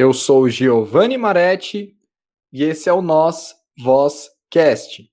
Eu 0.00 0.12
sou 0.12 0.48
Giovanni 0.48 1.18
Maretti 1.18 1.98
e 2.52 2.62
esse 2.62 2.88
é 2.88 2.92
o 2.92 3.02
Nós 3.02 3.56
Voz 3.76 4.30
Cast. 4.48 5.10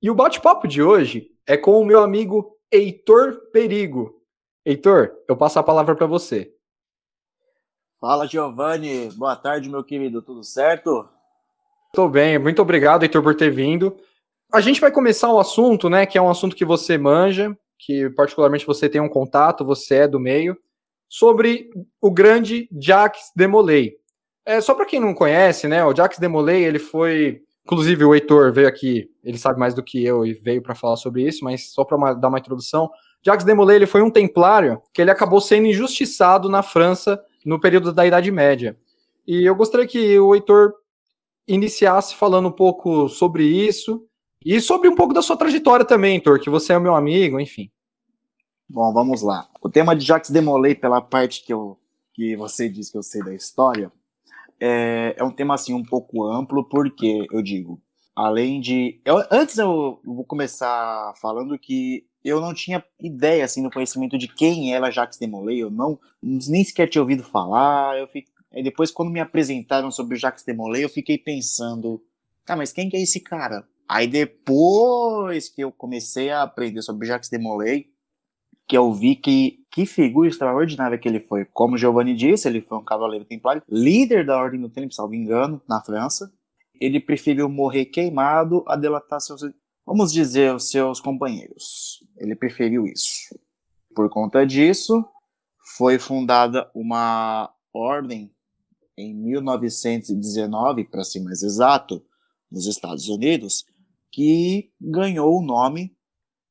E 0.00 0.08
o 0.08 0.14
bate-papo 0.14 0.68
de 0.68 0.80
hoje 0.80 1.32
é 1.44 1.56
com 1.56 1.80
o 1.80 1.84
meu 1.84 2.00
amigo 2.00 2.56
Heitor 2.70 3.50
Perigo. 3.52 4.22
Heitor, 4.64 5.10
eu 5.26 5.36
passo 5.36 5.58
a 5.58 5.62
palavra 5.64 5.96
para 5.96 6.06
você. 6.06 6.54
Fala, 8.00 8.28
Giovanni. 8.28 9.10
Boa 9.16 9.34
tarde, 9.34 9.68
meu 9.68 9.82
querido. 9.82 10.22
Tudo 10.22 10.44
certo? 10.44 11.08
Estou 11.88 12.08
bem. 12.08 12.38
Muito 12.38 12.62
obrigado, 12.62 13.02
Heitor, 13.02 13.24
por 13.24 13.34
ter 13.34 13.50
vindo. 13.50 13.96
A 14.52 14.60
gente 14.60 14.80
vai 14.80 14.92
começar 14.92 15.32
o 15.32 15.40
assunto, 15.40 15.90
né, 15.90 16.06
que 16.06 16.16
é 16.16 16.22
um 16.22 16.30
assunto 16.30 16.54
que 16.54 16.64
você 16.64 16.96
manja, 16.96 17.58
que 17.76 18.08
particularmente 18.10 18.64
você 18.64 18.88
tem 18.88 19.00
um 19.00 19.08
contato, 19.08 19.64
você 19.64 19.96
é 19.96 20.06
do 20.06 20.20
meio, 20.20 20.56
sobre 21.08 21.70
o 22.00 22.08
grande 22.08 22.68
Jacques 22.80 23.32
Demolay. 23.34 23.97
É, 24.48 24.62
só 24.62 24.74
para 24.74 24.86
quem 24.86 24.98
não 24.98 25.12
conhece, 25.12 25.68
né, 25.68 25.84
o 25.84 25.94
Jacques 25.94 26.18
Demolay, 26.18 26.64
ele 26.64 26.78
foi, 26.78 27.42
inclusive 27.66 28.02
o 28.02 28.14
Heitor 28.14 28.50
veio 28.50 28.66
aqui, 28.66 29.10
ele 29.22 29.36
sabe 29.36 29.58
mais 29.60 29.74
do 29.74 29.82
que 29.82 30.02
eu 30.02 30.24
e 30.24 30.32
veio 30.32 30.62
para 30.62 30.74
falar 30.74 30.96
sobre 30.96 31.22
isso, 31.22 31.44
mas 31.44 31.70
só 31.70 31.84
para 31.84 32.14
dar 32.14 32.28
uma 32.28 32.38
introdução, 32.38 32.90
Jacques 33.22 33.44
Demolay, 33.44 33.76
ele 33.76 33.86
foi 33.86 34.00
um 34.00 34.10
templário 34.10 34.80
que 34.94 35.02
ele 35.02 35.10
acabou 35.10 35.38
sendo 35.38 35.66
injustiçado 35.66 36.48
na 36.48 36.62
França 36.62 37.22
no 37.44 37.60
período 37.60 37.92
da 37.92 38.06
Idade 38.06 38.30
Média. 38.30 38.74
E 39.26 39.44
eu 39.44 39.54
gostaria 39.54 39.86
que 39.86 40.18
o 40.18 40.34
Heitor 40.34 40.72
iniciasse 41.46 42.14
falando 42.14 42.48
um 42.48 42.52
pouco 42.52 43.06
sobre 43.10 43.44
isso 43.44 44.02
e 44.42 44.62
sobre 44.62 44.88
um 44.88 44.94
pouco 44.94 45.12
da 45.12 45.20
sua 45.20 45.36
trajetória 45.36 45.84
também, 45.84 46.14
Heitor, 46.14 46.40
que 46.40 46.48
você 46.48 46.72
é 46.72 46.78
meu 46.78 46.94
amigo, 46.94 47.38
enfim. 47.38 47.70
Bom, 48.66 48.94
vamos 48.94 49.20
lá. 49.20 49.46
O 49.60 49.68
tema 49.68 49.94
de 49.94 50.06
Jacques 50.06 50.30
Demolay, 50.30 50.74
pela 50.74 51.02
parte 51.02 51.44
que, 51.44 51.52
eu, 51.52 51.78
que 52.14 52.34
você 52.34 52.66
disse 52.66 52.90
que 52.90 52.96
eu 52.96 53.02
sei 53.02 53.22
da 53.22 53.34
história, 53.34 53.92
é, 54.60 55.14
é 55.16 55.24
um 55.24 55.30
tema 55.30 55.54
assim 55.54 55.74
um 55.74 55.84
pouco 55.84 56.24
amplo, 56.24 56.68
porque 56.68 57.26
eu 57.32 57.42
digo, 57.42 57.80
além 58.14 58.60
de. 58.60 59.00
Eu, 59.04 59.22
antes 59.30 59.58
eu 59.58 60.00
vou 60.04 60.24
começar 60.24 61.12
falando 61.20 61.58
que 61.58 62.04
eu 62.24 62.40
não 62.40 62.52
tinha 62.52 62.84
ideia 63.00 63.44
assim 63.44 63.62
do 63.62 63.70
conhecimento 63.70 64.18
de 64.18 64.28
quem 64.28 64.74
era 64.74 64.90
Jacques 64.90 65.18
Demolay, 65.18 65.58
eu 65.58 65.70
não 65.70 65.98
nem 66.22 66.64
sequer 66.64 66.88
tinha 66.88 67.02
ouvido 67.02 67.22
falar. 67.22 67.98
Eu 67.98 68.06
fiquei, 68.06 68.32
depois, 68.62 68.90
quando 68.90 69.10
me 69.10 69.20
apresentaram 69.20 69.90
sobre 69.90 70.16
o 70.16 70.18
Jacques 70.18 70.44
Demolay, 70.44 70.84
eu 70.84 70.88
fiquei 70.88 71.18
pensando, 71.18 72.02
tá, 72.44 72.56
mas 72.56 72.72
quem 72.72 72.88
que 72.88 72.96
é 72.96 73.02
esse 73.02 73.20
cara? 73.20 73.66
Aí 73.88 74.06
depois 74.06 75.48
que 75.48 75.62
eu 75.62 75.72
comecei 75.72 76.30
a 76.30 76.42
aprender 76.42 76.82
sobre 76.82 77.06
Jacques 77.06 77.30
Demolay, 77.30 77.86
que 78.68 78.76
eu 78.76 78.92
vi 78.92 79.16
que, 79.16 79.64
que 79.72 79.86
figura 79.86 80.28
extraordinária 80.28 80.98
que 80.98 81.08
ele 81.08 81.20
foi. 81.20 81.46
Como 81.46 81.78
Giovanni 81.78 82.14
disse, 82.14 82.46
ele 82.46 82.60
foi 82.60 82.76
um 82.76 82.84
cavaleiro 82.84 83.24
templário, 83.24 83.62
líder 83.66 84.26
da 84.26 84.36
Ordem 84.36 84.60
do 84.60 84.68
Tempo, 84.68 84.92
salvo 84.92 85.14
engano, 85.14 85.60
na 85.66 85.82
França. 85.82 86.30
Ele 86.78 87.00
preferiu 87.00 87.48
morrer 87.48 87.86
queimado 87.86 88.62
a 88.68 88.76
delatar 88.76 89.20
seus, 89.20 89.40
vamos 89.86 90.12
dizer, 90.12 90.54
os 90.54 90.70
seus 90.70 91.00
companheiros. 91.00 92.04
Ele 92.18 92.36
preferiu 92.36 92.86
isso. 92.86 93.34
Por 93.94 94.10
conta 94.10 94.46
disso, 94.46 95.02
foi 95.76 95.98
fundada 95.98 96.70
uma 96.74 97.50
ordem 97.72 98.30
em 98.98 99.14
1919, 99.14 100.84
para 100.84 101.04
ser 101.04 101.20
mais 101.20 101.42
exato, 101.42 102.04
nos 102.50 102.66
Estados 102.66 103.08
Unidos, 103.08 103.64
que 104.12 104.70
ganhou 104.80 105.38
o 105.38 105.42
nome 105.42 105.96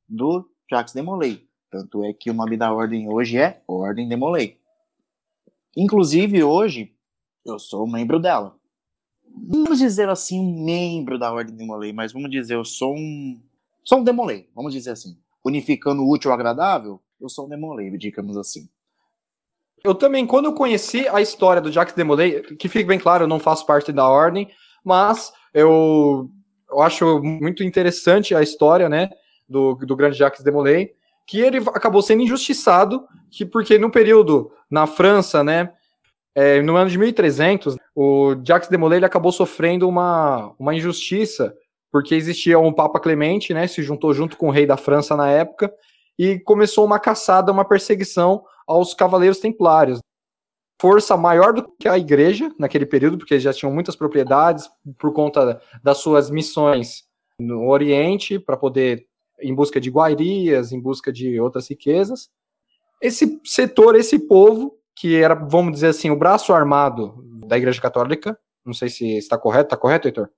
do 0.08 0.48
Jacques 0.70 0.94
de 0.94 1.02
Molay. 1.02 1.47
Tanto 1.70 2.02
é 2.04 2.12
que 2.12 2.30
o 2.30 2.34
nome 2.34 2.56
da 2.56 2.72
ordem 2.72 3.08
hoje 3.08 3.38
é 3.38 3.62
Ordem 3.66 4.08
de 4.08 4.16
Molay. 4.16 4.58
Inclusive, 5.76 6.42
hoje, 6.42 6.94
eu 7.44 7.58
sou 7.58 7.86
membro 7.86 8.18
dela. 8.18 8.56
Vamos 9.46 9.78
dizer 9.78 10.08
assim, 10.08 10.40
um 10.40 10.64
membro 10.64 11.18
da 11.18 11.32
Ordem 11.32 11.54
de 11.54 11.64
Molay, 11.64 11.92
mas 11.92 12.12
vamos 12.12 12.30
dizer, 12.30 12.54
eu 12.54 12.64
sou 12.64 12.94
um. 12.94 13.40
Sou 13.84 13.98
um 13.98 14.04
Demolay, 14.04 14.48
vamos 14.54 14.72
dizer 14.72 14.90
assim. 14.90 15.18
Unificando 15.44 16.02
o 16.02 16.10
útil 16.10 16.30
ao 16.30 16.34
agradável, 16.34 17.00
eu 17.20 17.28
sou 17.28 17.46
um 17.46 17.48
Demolay, 17.48 17.96
digamos 17.96 18.36
assim. 18.36 18.68
Eu 19.84 19.94
também, 19.94 20.26
quando 20.26 20.46
eu 20.46 20.54
conheci 20.54 21.06
a 21.08 21.20
história 21.20 21.62
do 21.62 21.70
Jacques 21.70 21.94
Demolay, 21.94 22.42
que 22.56 22.68
fique 22.68 22.84
bem 22.84 22.98
claro, 22.98 23.24
eu 23.24 23.28
não 23.28 23.38
faço 23.38 23.64
parte 23.64 23.92
da 23.92 24.08
ordem, 24.08 24.50
mas 24.84 25.32
eu, 25.54 26.28
eu 26.68 26.80
acho 26.80 27.22
muito 27.22 27.62
interessante 27.62 28.34
a 28.34 28.42
história, 28.42 28.88
né, 28.88 29.10
do, 29.48 29.74
do 29.74 29.94
grande 29.94 30.18
Jacques 30.18 30.42
Demolay 30.42 30.97
que 31.28 31.40
ele 31.42 31.58
acabou 31.58 32.00
sendo 32.00 32.22
injustiçado, 32.22 33.06
que 33.30 33.44
porque 33.44 33.78
no 33.78 33.90
período 33.90 34.50
na 34.70 34.86
França, 34.86 35.44
né, 35.44 35.70
é, 36.34 36.62
no 36.62 36.74
ano 36.74 36.88
de 36.90 36.96
1300, 36.96 37.76
o 37.94 38.34
Jacques 38.42 38.70
de 38.70 38.78
Molay 38.78 39.04
acabou 39.04 39.30
sofrendo 39.30 39.86
uma, 39.86 40.54
uma 40.58 40.74
injustiça, 40.74 41.54
porque 41.92 42.14
existia 42.14 42.58
um 42.58 42.72
Papa 42.72 42.98
Clemente, 42.98 43.52
né, 43.52 43.66
se 43.66 43.82
juntou 43.82 44.14
junto 44.14 44.38
com 44.38 44.48
o 44.48 44.50
rei 44.50 44.64
da 44.64 44.78
França 44.78 45.14
na 45.14 45.28
época, 45.28 45.70
e 46.18 46.38
começou 46.40 46.84
uma 46.86 46.98
caçada, 46.98 47.52
uma 47.52 47.64
perseguição 47.64 48.42
aos 48.66 48.94
cavaleiros 48.94 49.38
templários. 49.38 50.00
Força 50.80 51.14
maior 51.14 51.52
do 51.52 51.68
que 51.78 51.88
a 51.88 51.98
igreja 51.98 52.50
naquele 52.58 52.86
período, 52.86 53.18
porque 53.18 53.34
eles 53.34 53.44
já 53.44 53.52
tinham 53.52 53.72
muitas 53.72 53.94
propriedades 53.94 54.66
por 54.98 55.12
conta 55.12 55.60
das 55.82 55.98
suas 55.98 56.30
missões 56.30 57.02
no 57.38 57.68
Oriente, 57.68 58.38
para 58.38 58.56
poder 58.56 59.07
em 59.40 59.54
busca 59.54 59.80
de 59.80 59.90
guairias, 59.90 60.72
em 60.72 60.80
busca 60.80 61.12
de 61.12 61.40
outras 61.40 61.68
riquezas. 61.68 62.30
Esse 63.00 63.40
setor, 63.44 63.94
esse 63.94 64.18
povo, 64.18 64.76
que 64.94 65.16
era, 65.16 65.34
vamos 65.34 65.72
dizer 65.72 65.88
assim, 65.88 66.10
o 66.10 66.18
braço 66.18 66.52
armado 66.52 67.22
da 67.46 67.56
Igreja 67.56 67.80
Católica, 67.80 68.38
não 68.64 68.74
sei 68.74 68.88
se 68.88 69.16
está 69.16 69.38
correto, 69.38 69.66
está 69.66 69.76
correto, 69.76 70.08
Heitor? 70.08 70.28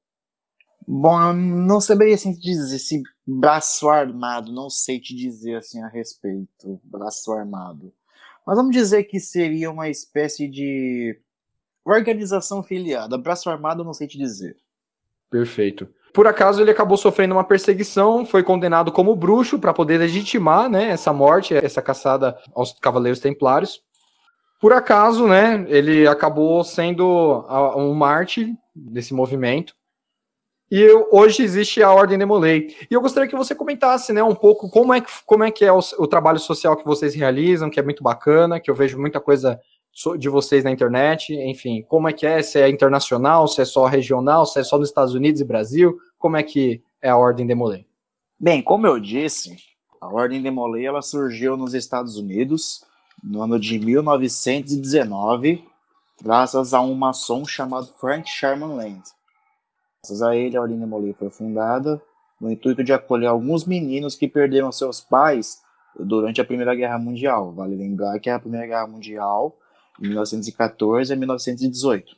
Bom, 0.87 1.33
não 1.33 1.81
saberia 1.81 2.15
assim 2.15 2.33
dizer 2.33 2.77
esse 2.77 3.03
braço 3.27 3.89
armado, 3.89 4.53
não 4.53 4.69
sei 4.69 4.99
te 4.99 5.15
dizer 5.15 5.57
assim 5.57 5.81
a 5.83 5.89
respeito, 5.89 6.81
braço 6.85 7.33
armado. 7.33 7.93
Mas 8.47 8.57
vamos 8.57 8.73
dizer 8.73 9.05
que 9.05 9.21
seria 9.21 9.71
uma 9.71 9.89
espécie 9.89 10.49
de 10.49 11.19
organização 11.85 12.63
filiada. 12.63 13.17
Braço 13.19 13.49
armado, 13.51 13.85
não 13.85 13.95
sei 13.95 14.07
te 14.07 14.19
dizer. 14.19 14.57
Perfeito. 15.31 15.89
Por 16.13 16.27
acaso 16.27 16.61
ele 16.61 16.71
acabou 16.71 16.97
sofrendo 16.97 17.35
uma 17.35 17.45
perseguição, 17.45 18.27
foi 18.27 18.43
condenado 18.43 18.91
como 18.91 19.15
bruxo 19.15 19.59
para 19.59 19.73
poder 19.73 19.99
legitimar, 19.99 20.69
né, 20.69 20.91
essa 20.91 21.13
morte, 21.13 21.55
essa 21.55 21.81
caçada 21.81 22.37
aos 22.55 22.73
cavaleiros 22.73 23.21
templários. 23.21 23.81
Por 24.61 24.73
acaso, 24.73 25.27
né, 25.27 25.65
ele 25.69 26.07
acabou 26.07 26.63
sendo 26.63 27.47
um 27.77 27.95
mártir 27.95 28.55
desse 28.75 29.15
movimento. 29.15 29.75
E 30.71 30.87
hoje 31.11 31.43
existe 31.43 31.83
a 31.83 31.91
Ordem 31.91 32.19
de 32.19 32.25
Molay. 32.25 32.77
E 32.89 32.95
eu 32.95 33.01
gostaria 33.01 33.29
que 33.29 33.37
você 33.37 33.55
comentasse, 33.55 34.13
né, 34.13 34.23
um 34.23 34.35
pouco 34.35 34.71
como 34.71 34.93
é 34.93 35.01
que, 35.01 35.11
como 35.27 35.43
é, 35.43 35.51
que 35.51 35.65
é 35.65 35.73
o, 35.73 35.81
o 35.99 36.07
trabalho 36.07 36.39
social 36.39 36.77
que 36.77 36.85
vocês 36.85 37.15
realizam, 37.15 37.71
que 37.71 37.81
é 37.81 37.83
muito 37.83 38.05
bacana, 38.05 38.61
que 38.61 38.71
eu 38.71 38.75
vejo 38.75 38.99
muita 38.99 39.19
coisa 39.19 39.59
de 40.19 40.29
vocês 40.29 40.65
na 40.65 40.71
internet, 40.71 41.35
enfim, 41.35 41.83
como 41.89 42.09
é 42.09 42.13
que 42.13 42.27
é, 42.27 42.43
se 42.43 42.59
é 42.59 42.69
internacional, 42.69 43.47
se 43.49 43.61
é 43.61 43.65
só 43.65 43.87
regional, 43.87 44.47
se 44.47 44.59
é 44.59 44.63
só 44.63 44.79
nos 44.79 44.89
Estados 44.89 45.15
Unidos 45.15 45.41
e 45.41 45.45
Brasil, 45.45 45.99
como 46.19 46.37
é 46.37 46.43
que 46.43 46.83
é 47.03 47.11
a 47.11 47.17
Ordem 47.17 47.47
Demolay? 47.47 47.87
Bem, 48.39 48.63
como 48.63 48.87
eu 48.87 48.99
disse, 48.99 49.57
a 50.01 50.09
Ordem 50.09 50.41
Demolay 50.41 50.87
ela 50.87 51.03
surgiu 51.03 51.57
nos 51.57 51.75
Estados 51.75 52.17
Unidos 52.17 52.85
no 53.23 53.43
ano 53.43 53.59
de 53.59 53.79
1919, 53.79 55.65
graças 56.23 56.73
a 56.73 56.81
um 56.81 56.95
maçom 56.95 57.45
chamado 57.45 57.93
Frank 57.99 58.29
Sherman 58.29 58.77
Land. 58.77 59.03
Graças 60.03 60.23
a 60.23 60.35
ele, 60.35 60.57
a 60.57 60.63
Ordem 60.63 60.79
Demolay 60.79 61.13
foi 61.13 61.29
fundada 61.29 62.01
no 62.41 62.51
intuito 62.51 62.83
de 62.83 62.93
acolher 62.93 63.27
alguns 63.27 63.67
meninos 63.67 64.15
que 64.15 64.27
perderam 64.27 64.73
seus 64.73 65.01
pais 65.01 65.61
durante 65.99 66.41
a 66.41 66.45
Primeira 66.45 66.75
Guerra 66.75 66.99
Mundial. 66.99 67.53
Vale 67.53 67.77
lembrar 67.77 68.19
que 68.19 68.31
a 68.31 68.39
Primeira 68.39 68.67
Guerra 68.67 68.87
Mundial 68.87 69.55
1914 70.09 71.13
a 71.13 71.17
1918. 71.17 72.17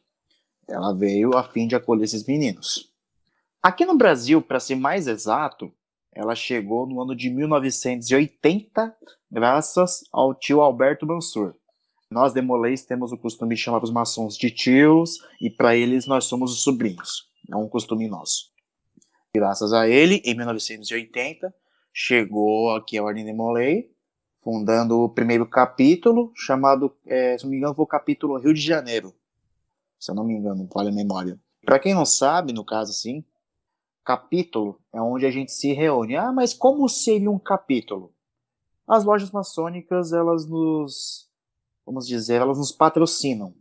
Ela 0.68 0.92
veio 0.92 1.36
a 1.36 1.42
fim 1.42 1.66
de 1.66 1.74
acolher 1.74 2.04
esses 2.04 2.24
meninos. 2.24 2.90
Aqui 3.62 3.84
no 3.84 3.96
Brasil, 3.96 4.40
para 4.40 4.60
ser 4.60 4.74
mais 4.76 5.06
exato, 5.06 5.72
ela 6.12 6.34
chegou 6.34 6.86
no 6.86 7.00
ano 7.00 7.16
de 7.16 7.30
1980, 7.30 8.94
graças 9.30 10.04
ao 10.12 10.34
tio 10.34 10.60
Alberto 10.60 11.06
Mansur. 11.06 11.54
Nós, 12.10 12.34
demolês, 12.34 12.84
temos 12.84 13.10
o 13.12 13.16
costume 13.16 13.54
de 13.54 13.62
chamar 13.62 13.82
os 13.82 13.90
maçons 13.90 14.36
de 14.36 14.50
tios, 14.50 15.18
e 15.40 15.48
para 15.48 15.74
eles 15.74 16.06
nós 16.06 16.24
somos 16.24 16.52
os 16.52 16.62
sobrinhos. 16.62 17.30
É 17.50 17.56
um 17.56 17.68
costume 17.68 18.06
nosso. 18.06 18.50
Graças 19.34 19.72
a 19.72 19.88
ele, 19.88 20.20
em 20.24 20.34
1980, 20.34 21.54
chegou 21.92 22.74
aqui 22.76 22.98
a 22.98 23.02
Ordem 23.02 23.24
de 23.24 23.32
Molay, 23.32 23.88
fundando 24.42 25.00
o 25.00 25.08
primeiro 25.08 25.46
capítulo, 25.46 26.32
chamado, 26.34 26.94
é, 27.06 27.38
se 27.38 27.44
não 27.44 27.50
me 27.50 27.58
engano, 27.58 27.74
foi 27.74 27.84
o 27.84 27.88
capítulo 27.88 28.38
Rio 28.38 28.52
de 28.52 28.60
Janeiro. 28.60 29.14
Se 29.98 30.10
eu 30.10 30.14
não 30.14 30.24
me 30.24 30.34
engano, 30.34 30.68
vale 30.72 30.88
a 30.88 30.92
memória. 30.92 31.38
Para 31.64 31.78
quem 31.78 31.94
não 31.94 32.04
sabe, 32.04 32.52
no 32.52 32.64
caso 32.64 32.90
assim, 32.90 33.24
capítulo 34.04 34.80
é 34.92 35.00
onde 35.00 35.24
a 35.26 35.30
gente 35.30 35.52
se 35.52 35.72
reúne. 35.72 36.16
Ah, 36.16 36.32
mas 36.32 36.52
como 36.52 36.88
seria 36.88 37.30
um 37.30 37.38
capítulo? 37.38 38.12
As 38.86 39.04
lojas 39.04 39.30
maçônicas, 39.30 40.12
elas 40.12 40.44
nos, 40.44 41.28
vamos 41.86 42.06
dizer, 42.06 42.40
elas 42.40 42.58
nos 42.58 42.72
patrocinam. 42.72 43.54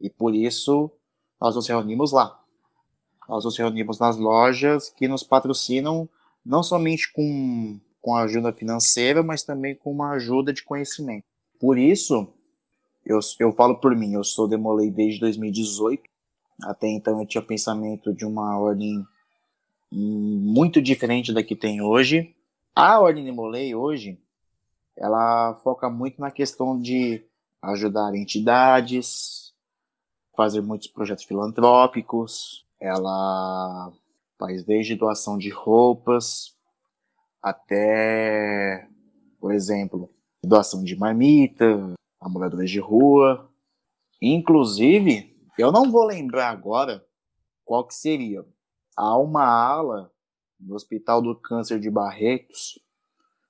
E 0.00 0.10
por 0.10 0.34
isso 0.34 0.90
nós 1.40 1.54
nos 1.54 1.68
reunimos 1.68 2.10
lá. 2.10 2.42
Nós 3.28 3.44
nos 3.44 3.56
reunimos 3.56 3.98
nas 4.00 4.16
lojas 4.16 4.90
que 4.90 5.06
nos 5.06 5.22
patrocinam 5.22 6.08
não 6.44 6.62
somente 6.62 7.12
com, 7.12 7.80
com 8.06 8.14
ajuda 8.14 8.52
financeira, 8.52 9.20
mas 9.20 9.42
também 9.42 9.74
com 9.74 9.90
uma 9.90 10.12
ajuda 10.12 10.52
de 10.52 10.62
conhecimento. 10.62 11.24
Por 11.58 11.76
isso, 11.76 12.32
eu, 13.04 13.18
eu 13.40 13.52
falo 13.52 13.80
por 13.80 13.96
mim, 13.96 14.12
eu 14.12 14.22
sou 14.22 14.46
Demolei 14.46 14.92
desde 14.92 15.18
2018. 15.18 16.04
Até 16.62 16.86
então 16.86 17.18
eu 17.20 17.26
tinha 17.26 17.42
pensamento 17.42 18.14
de 18.14 18.24
uma 18.24 18.56
ordem 18.60 19.04
muito 19.90 20.80
diferente 20.80 21.32
da 21.32 21.42
que 21.42 21.56
tem 21.56 21.82
hoje. 21.82 22.32
A 22.76 23.00
ordem 23.00 23.24
Demolei 23.24 23.74
hoje, 23.74 24.16
ela 24.96 25.56
foca 25.64 25.90
muito 25.90 26.20
na 26.20 26.30
questão 26.30 26.80
de 26.80 27.24
ajudar 27.60 28.14
entidades, 28.14 29.52
fazer 30.36 30.60
muitos 30.60 30.86
projetos 30.86 31.24
filantrópicos. 31.24 32.64
Ela 32.78 33.92
faz 34.38 34.62
desde 34.62 34.94
doação 34.94 35.36
de 35.36 35.48
roupas 35.48 36.55
até, 37.46 38.88
por 39.38 39.54
exemplo, 39.54 40.10
doação 40.42 40.82
de 40.82 40.96
marmita, 40.96 41.94
a 42.20 42.28
moradores 42.28 42.68
de 42.68 42.80
rua. 42.80 43.48
Inclusive, 44.20 45.32
eu 45.56 45.70
não 45.70 45.92
vou 45.92 46.04
lembrar 46.04 46.48
agora 46.50 47.06
qual 47.64 47.86
que 47.86 47.94
seria. 47.94 48.44
Há 48.96 49.16
uma 49.16 49.44
ala 49.44 50.10
no 50.58 50.74
Hospital 50.74 51.22
do 51.22 51.36
Câncer 51.36 51.78
de 51.78 51.88
Barretos 51.88 52.80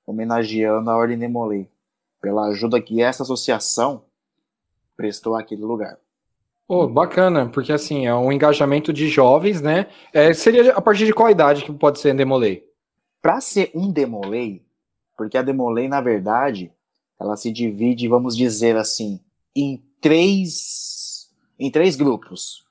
homenageando 0.07 0.91
a 0.91 0.97
Ordem 0.97 1.19
de 1.19 1.27
Molay 1.27 1.67
pela 2.21 2.49
ajuda 2.49 2.83
que 2.83 3.01
essa 3.01 3.23
associação 3.23 4.05
prestou 4.95 5.35
àquele 5.35 5.63
lugar. 5.63 5.97
Oh, 6.69 6.87
bacana, 6.87 7.49
porque 7.49 7.73
assim, 7.73 8.07
é 8.07 8.15
um 8.15 8.31
engajamento 8.31 8.93
de 8.93 9.09
jovens, 9.09 9.63
né? 9.63 9.87
É, 10.13 10.35
seria 10.35 10.75
a 10.75 10.83
partir 10.83 11.07
de 11.07 11.15
qual 11.15 11.31
idade 11.31 11.65
que 11.65 11.73
pode 11.73 11.99
ser 11.99 12.13
Demolei? 12.13 12.66
Para 13.27 13.41
ser 13.41 13.73
um 13.75 13.91
Demolei, 13.91 14.65
porque 15.17 15.37
a 15.37 15.43
Demolei, 15.43 15.89
na 15.89 16.01
verdade, 16.01 16.73
ela 17.19 17.37
se 17.37 17.51
divide, 17.51 18.07
vamos 18.07 18.37
dizer 18.37 18.77
assim, 18.77 19.19
em 19.53 19.85
três, 20.01 21.29
em 21.59 21.69
três 21.69 21.97
grupos. 21.97 22.65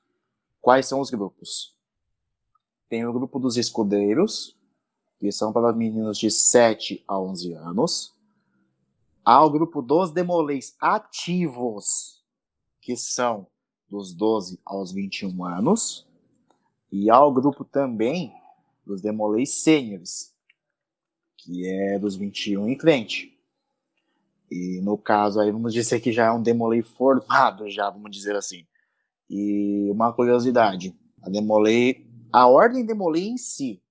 Quais 0.62 0.88
são 0.88 1.02
os 1.02 1.10
grupos? 1.10 1.76
Tem 2.88 3.06
o 3.06 3.12
grupo 3.12 3.38
dos 3.38 3.58
escudeiros, 3.58 4.56
que 5.20 5.30
são 5.30 5.52
para 5.52 5.74
meninos 5.74 6.18
de 6.18 6.32
7 6.32 7.04
a 7.06 7.20
11 7.20 7.52
anos. 7.56 8.16
Há 9.26 9.44
o 9.44 9.50
grupo 9.50 9.82
dos 9.82 10.10
Demoleis 10.12 10.74
ativos, 10.80 12.24
que 12.80 12.96
são 12.96 13.46
dos 13.90 14.14
12 14.14 14.58
aos 14.64 14.94
21 14.94 15.44
anos. 15.44 16.08
E 16.90 17.10
há 17.10 17.22
o 17.22 17.34
grupo 17.34 17.66
também 17.66 18.34
dos 18.86 19.02
Demolei 19.02 19.46
Sêniores, 19.46 20.34
que 21.46 21.68
é 21.68 22.00
dos 22.00 22.16
21 22.16 22.68
em 22.68 22.80
frente. 22.80 23.38
E 24.50 24.82
no 24.82 24.98
caso 24.98 25.40
aí, 25.40 25.52
vamos 25.52 25.74
dizer 25.74 26.00
que 26.00 26.12
já 26.12 26.26
é 26.26 26.32
um 26.32 26.42
Demolei 26.42 26.82
formado, 26.82 27.70
já, 27.72 27.90
vamos 27.90 28.12
dizer 28.12 28.36
assim. 28.36 28.66
E 29.30 29.90
uma 29.92 30.12
curiosidade, 30.12 30.94
a 31.22 31.30
Demolei, 31.30 32.06
a 32.32 32.48
ordem 32.48 32.86
Demolei 32.86 33.28
em 33.28 33.38
si, 33.38 33.82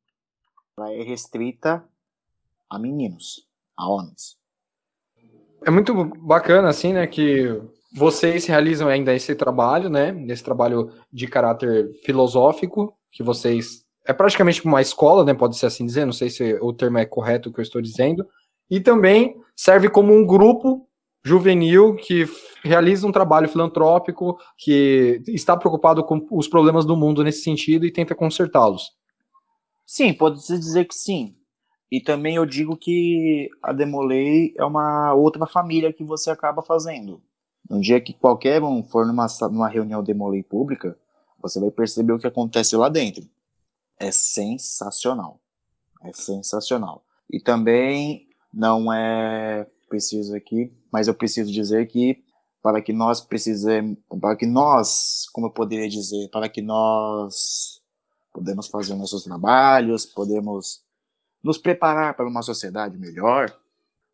ela 0.77 0.93
é 0.93 1.03
restrita 1.03 1.85
a 2.69 2.79
meninos, 2.79 3.49
a 3.77 3.89
homens. 3.89 4.37
É 5.65 5.71
muito 5.71 5.95
bacana, 6.05 6.69
assim, 6.69 6.93
né, 6.93 7.06
que 7.06 7.61
vocês 7.95 8.45
realizam 8.47 8.89
ainda 8.89 9.15
esse 9.15 9.35
trabalho, 9.37 9.89
né? 9.89 10.11
Esse 10.29 10.43
trabalho 10.43 10.93
de 11.12 11.29
caráter 11.29 11.95
filosófico, 12.05 12.99
que 13.12 13.23
vocês. 13.23 13.84
É 14.06 14.12
praticamente 14.12 14.65
uma 14.65 14.83
escola, 14.83 15.25
né? 15.25 15.33
Pode 15.33 15.56
ser 15.56 15.67
assim 15.67 15.87
dizer, 15.87 16.05
não 16.05 16.12
sei 16.12 16.29
se 16.29 16.55
o 16.61 16.73
termo 16.73 16.99
é 16.99 17.06
correto 17.06 17.49
o 17.49 17.53
que 17.53 17.61
eu 17.61 17.62
estou 17.62 17.81
dizendo. 17.81 18.27
E 18.71 18.81
também 18.81 19.37
serve 19.56 19.89
como 19.89 20.12
um 20.12 20.27
grupo 20.27 20.87
juvenil 21.25 21.97
que 21.97 22.27
realiza 22.62 23.06
um 23.06 23.12
trabalho 23.12 23.49
filantrópico, 23.49 24.39
que 24.59 25.23
está 25.29 25.56
preocupado 25.56 26.05
com 26.05 26.27
os 26.31 26.47
problemas 26.47 26.85
do 26.85 26.97
mundo 26.97 27.25
nesse 27.25 27.43
sentido 27.43 27.87
e 27.87 27.93
tenta 27.93 28.15
consertá-los. 28.15 28.93
Sim, 29.87 30.12
pode-se 30.12 30.59
dizer 30.59 30.85
que 30.85 30.95
sim. 30.95 31.35
E 31.91 32.01
também 32.01 32.37
eu 32.37 32.45
digo 32.45 32.77
que 32.77 33.49
a 33.62 33.73
Demolei 33.73 34.53
é 34.59 34.65
uma 34.65 35.15
outra 35.15 35.47
família 35.47 35.93
que 35.93 36.05
você 36.05 36.31
acaba 36.31 36.62
fazendo. 36.62 37.23
Um 37.71 37.81
dia 37.81 38.01
que 38.01 38.12
qualquer 38.12 38.62
um 38.62 38.83
for 38.83 39.06
numa, 39.06 39.27
numa 39.51 39.69
reunião 39.69 40.03
Demolei 40.03 40.43
pública, 40.43 40.99
você 41.41 41.61
vai 41.61 41.71
perceber 41.71 42.12
o 42.12 42.19
que 42.19 42.27
acontece 42.27 42.77
lá 42.77 42.89
dentro. 42.89 43.25
É 43.99 44.11
sensacional. 44.11 45.41
É 46.02 46.12
sensacional. 46.12 47.05
E 47.31 47.41
também 47.41 48.29
não 48.52 48.93
é 48.93 49.67
preciso 49.88 50.35
aqui, 50.35 50.73
mas 50.93 51.08
eu 51.08 51.14
preciso 51.14 51.52
dizer 51.52 51.87
que 51.87 52.23
para 52.62 52.81
que 52.81 52.93
nós 52.93 53.20
precisemos, 53.20 53.99
para 54.20 54.37
que 54.37 54.46
nós, 54.46 55.29
como 55.32 55.49
eu 55.49 55.50
poderia 55.50 55.88
dizer, 55.88 56.31
para 56.31 56.49
que 56.49 56.62
nós 56.62 57.82
podemos 58.32 58.69
fazer 58.69 58.94
nossos 58.94 59.23
trabalhos, 59.23 60.06
podemos 60.06 60.82
nos 61.43 61.58
preparar 61.58 62.17
para 62.17 62.26
uma 62.26 62.43
sociedade 62.43 62.96
melhor, 62.96 63.55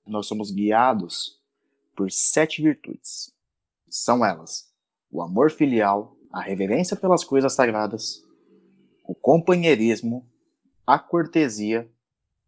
nós 0.06 0.26
somos 0.26 0.50
guiados 0.50 1.38
por 1.96 2.10
sete 2.10 2.60
virtudes. 2.60 3.32
São 3.88 4.24
elas: 4.24 4.68
o 5.10 5.22
amor 5.22 5.50
filial, 5.50 6.16
a 6.32 6.40
reverência 6.40 6.96
pelas 6.96 7.22
coisas 7.22 7.52
sagradas, 7.52 8.22
o 9.10 9.14
companheirismo, 9.16 10.24
a 10.86 10.96
cortesia, 10.96 11.90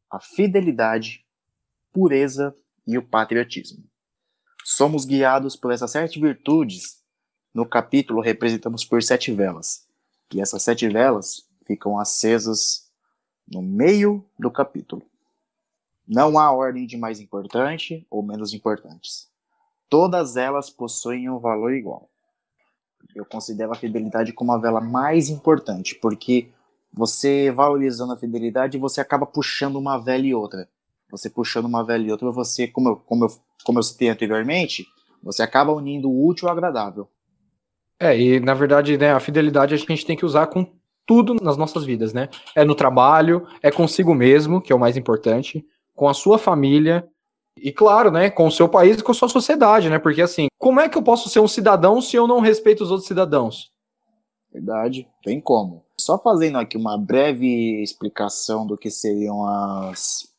a 0.09 0.21
fidelidade, 0.21 1.27
pureza 1.93 2.57
e 2.87 2.97
o 2.97 3.03
patriotismo. 3.03 3.83
Somos 4.65 5.05
guiados 5.05 5.57
por 5.57 5.73
essas 5.73 5.91
sete 5.91 6.21
virtudes. 6.21 7.03
No 7.53 7.67
capítulo 7.67 8.21
representamos 8.21 8.85
por 8.85 9.03
sete 9.03 9.33
velas. 9.33 9.89
E 10.33 10.41
essas 10.41 10.63
sete 10.63 10.89
velas 10.89 11.49
ficam 11.67 11.99
acesas 11.99 12.89
no 13.45 13.61
meio 13.61 14.25
do 14.39 14.49
capítulo. 14.49 15.03
Não 16.07 16.39
há 16.39 16.53
ordem 16.53 16.87
de 16.87 16.97
mais 16.97 17.19
importante 17.19 18.07
ou 18.09 18.23
menos 18.23 18.55
importantes 18.55 19.33
todas 19.93 20.39
elas 20.39 20.71
possuem 20.71 21.29
um 21.29 21.39
valor 21.39 21.75
igual. 21.75 22.09
Eu 23.15 23.25
considero 23.25 23.73
a 23.73 23.77
fidelidade 23.77 24.33
como 24.33 24.53
a 24.53 24.59
vela 24.59 24.81
mais 24.81 25.29
importante, 25.29 25.95
porque 25.95 26.49
você 26.93 27.51
valorizando 27.51 28.13
a 28.13 28.17
fidelidade, 28.17 28.79
você 28.79 29.01
acaba 29.01 29.27
puxando 29.27 29.77
uma 29.77 29.99
vela 29.99 30.27
e 30.27 30.35
outra. 30.35 30.69
Você 31.11 31.29
puxando 31.29 31.67
uma 31.67 31.85
vela 31.85 32.05
e 32.05 32.11
outra, 32.11 32.31
você, 32.31 32.67
como 32.67 32.89
eu, 32.91 32.97
como 32.97 33.25
eu, 33.25 33.29
como 33.65 33.79
eu 33.79 33.83
citei 33.83 34.09
anteriormente, 34.09 34.87
você 35.23 35.43
acaba 35.43 35.73
unindo 35.73 36.11
o 36.11 36.27
útil 36.27 36.49
ao 36.49 36.53
agradável. 36.53 37.09
É, 38.01 38.19
e 38.19 38.41
na 38.41 38.55
verdade, 38.55 38.99
né, 38.99 39.13
a 39.13 39.21
fidelidade 39.21 39.75
a 39.75 39.79
gente 39.79 40.05
tem 40.05 40.17
que 40.17 40.27
usar 40.27 40.47
com 40.49 40.67
tudo 41.07 41.35
nas 41.35 41.57
nossas 41.57 41.85
vidas, 41.85 42.13
né? 42.13 42.29
É 42.55 42.65
no 42.65 42.75
trabalho, 42.75 43.47
é 43.63 43.71
consigo 43.71 44.15
mesmo, 44.15 44.61
que 44.61 44.73
é 44.73 44.77
o 44.77 44.79
mais 44.79 44.97
importante, 44.97 45.65
com 45.95 46.09
a 46.09 46.15
sua 46.15 46.39
família, 46.39 47.07
e 47.57 47.73
claro, 47.73 48.11
né, 48.11 48.31
com 48.31 48.47
o 48.47 48.51
seu 48.51 48.69
país 48.69 48.99
e 48.99 49.03
com 49.03 49.13
a 49.13 49.15
sua 49.15 49.29
sociedade, 49.29 49.89
né? 49.89 49.99
Porque 49.99 50.23
assim, 50.23 50.49
como 50.59 50.81
é 50.81 50.89
que 50.89 50.97
eu 50.97 51.03
posso 51.03 51.29
ser 51.29 51.41
um 51.41 51.49
cidadão 51.49 52.01
se 52.01 52.17
eu 52.17 52.27
não 52.27 52.41
respeito 52.41 52.83
os 52.83 52.91
outros 52.91 53.09
cidadãos? 53.09 53.71
Verdade, 54.53 55.09
tem 55.23 55.41
como. 55.41 55.85
Só 55.99 56.19
fazendo 56.19 56.59
aqui 56.59 56.77
uma 56.77 56.99
breve 56.99 57.83
explicação 57.83 58.67
do 58.67 58.77
que 58.77 58.91
seriam 58.91 59.47
as 59.47 60.31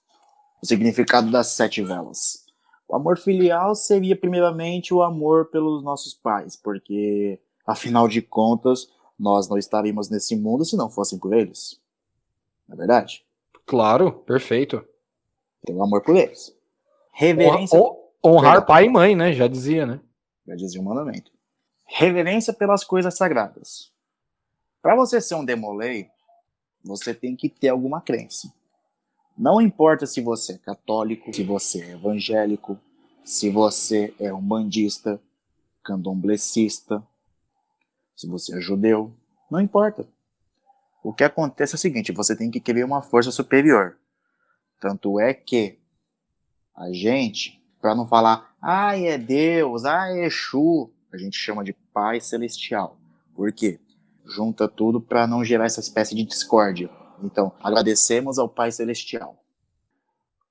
o 0.62 0.66
significado 0.66 1.30
das 1.30 1.48
sete 1.48 1.82
velas. 1.82 2.46
O 2.88 2.96
amor 2.96 3.18
filial 3.18 3.76
seria 3.76 4.16
primeiramente 4.16 4.94
o 4.94 5.02
amor 5.02 5.48
pelos 5.48 5.84
nossos 5.84 6.14
pais, 6.14 6.56
porque 6.56 7.40
afinal 7.66 8.08
de 8.08 8.22
contas, 8.22 8.88
nós 9.20 9.50
não 9.50 9.58
estaríamos 9.58 10.10
nesse 10.10 10.36
mundo 10.36 10.64
se 10.64 10.78
não 10.78 10.90
fossem 10.90 11.20
por 11.20 11.34
eles. 11.34 11.80
Não 12.68 12.76
é 12.76 12.78
verdade? 12.78 13.26
Claro, 13.66 14.12
perfeito. 14.12 14.86
Tem 15.66 15.76
o 15.76 15.84
amor 15.84 16.02
por 16.02 16.16
eles. 16.16 16.56
Reverência. 17.14 17.80
honrar 18.26 18.66
pai 18.66 18.86
e 18.86 18.90
mãe, 18.90 19.16
né? 19.16 19.32
Já 19.34 19.48
dizia, 19.48 19.86
né? 19.86 20.02
Já 20.48 20.56
dizia 20.56 20.82
o 20.82 20.84
mandamento. 20.84 21.32
Reverência 21.88 22.52
pelas 22.52 22.84
coisas 22.84 23.16
sagradas. 23.16 23.92
Para 24.82 24.96
você 24.96 25.22
ser 25.22 25.36
um 25.36 25.46
demolei, 25.46 26.10
você 26.84 27.14
tem 27.14 27.36
que 27.36 27.48
ter 27.48 27.70
alguma 27.70 28.02
crença. 28.02 28.52
Não 29.38 29.62
importa 29.62 30.06
se 30.06 30.22
você 30.22 30.54
é 30.54 30.58
católico, 30.58 31.34
se 31.34 31.44
você 31.44 31.82
é 31.82 31.92
evangélico, 31.92 32.80
se 33.24 33.50
você 33.50 34.14
é 34.20 34.34
um 34.34 34.42
bandista, 34.42 35.22
candomblecista, 35.84 37.02
se 38.16 38.28
você 38.28 38.58
é 38.58 38.62
judeu, 38.62 39.14
não 39.50 39.62
importa. 39.62 40.08
O 41.04 41.14
que 41.14 41.24
acontece 41.24 41.76
é 41.76 41.78
o 41.78 41.80
seguinte: 41.80 42.12
você 42.12 42.36
tem 42.36 42.50
que 42.50 42.60
querer 42.60 42.84
uma 42.84 43.02
força 43.02 43.32
superior. 43.32 43.98
Tanto 44.80 45.20
é 45.20 45.34
que 45.34 45.80
a 46.76 46.92
gente, 46.92 47.62
para 47.82 47.96
não 47.96 48.08
falar, 48.08 48.56
ai 48.62 49.08
é 49.08 49.18
Deus, 49.18 49.86
ai 49.86 50.22
é 50.22 50.26
Exu, 50.26 50.92
a 51.12 51.18
gente 51.18 51.38
chama 51.38 51.64
de 51.64 51.74
Pai 51.94 52.20
Celestial. 52.20 52.98
Por 53.36 53.52
quê? 53.52 53.80
junta 54.26 54.68
tudo 54.68 55.02
para 55.02 55.28
não 55.28 55.44
gerar 55.44 55.66
essa 55.66 55.80
espécie 55.80 56.16
de 56.16 56.24
discórdia. 56.24 56.90
Então, 57.22 57.52
agradecemos 57.62 58.40
ao 58.40 58.50
Pai 58.50 58.72
Celestial. 58.72 59.38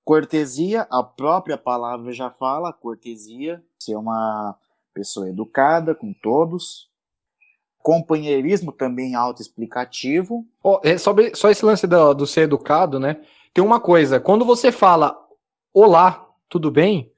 Cortesia, 0.05 0.87
a 0.91 1.03
própria 1.03 1.57
palavra 1.57 2.13
já 2.13 2.31
fala, 2.31 2.73
cortesia, 2.73 3.63
ser 3.79 3.97
uma 3.97 4.57
pessoa 4.93 5.29
educada 5.29 5.95
com 5.95 6.13
todos. 6.13 6.91
Companheirismo 7.79 8.73
também 8.73 9.15
autoexplicativo. 9.15 10.47
Oh, 10.63 10.81
é, 10.83 10.97
sobre, 10.99 11.35
só 11.35 11.51
esse 11.51 11.65
lance 11.65 11.87
do, 11.87 12.15
do 12.15 12.27
ser 12.27 12.43
educado, 12.43 12.99
né? 12.99 13.21
Tem 13.53 13.63
uma 13.63 13.81
coisa, 13.81 14.19
quando 14.19 14.45
você 14.45 14.73
fala 14.73 15.22
olá, 15.73 16.29
tudo 16.49 16.71
bem? 16.71 17.11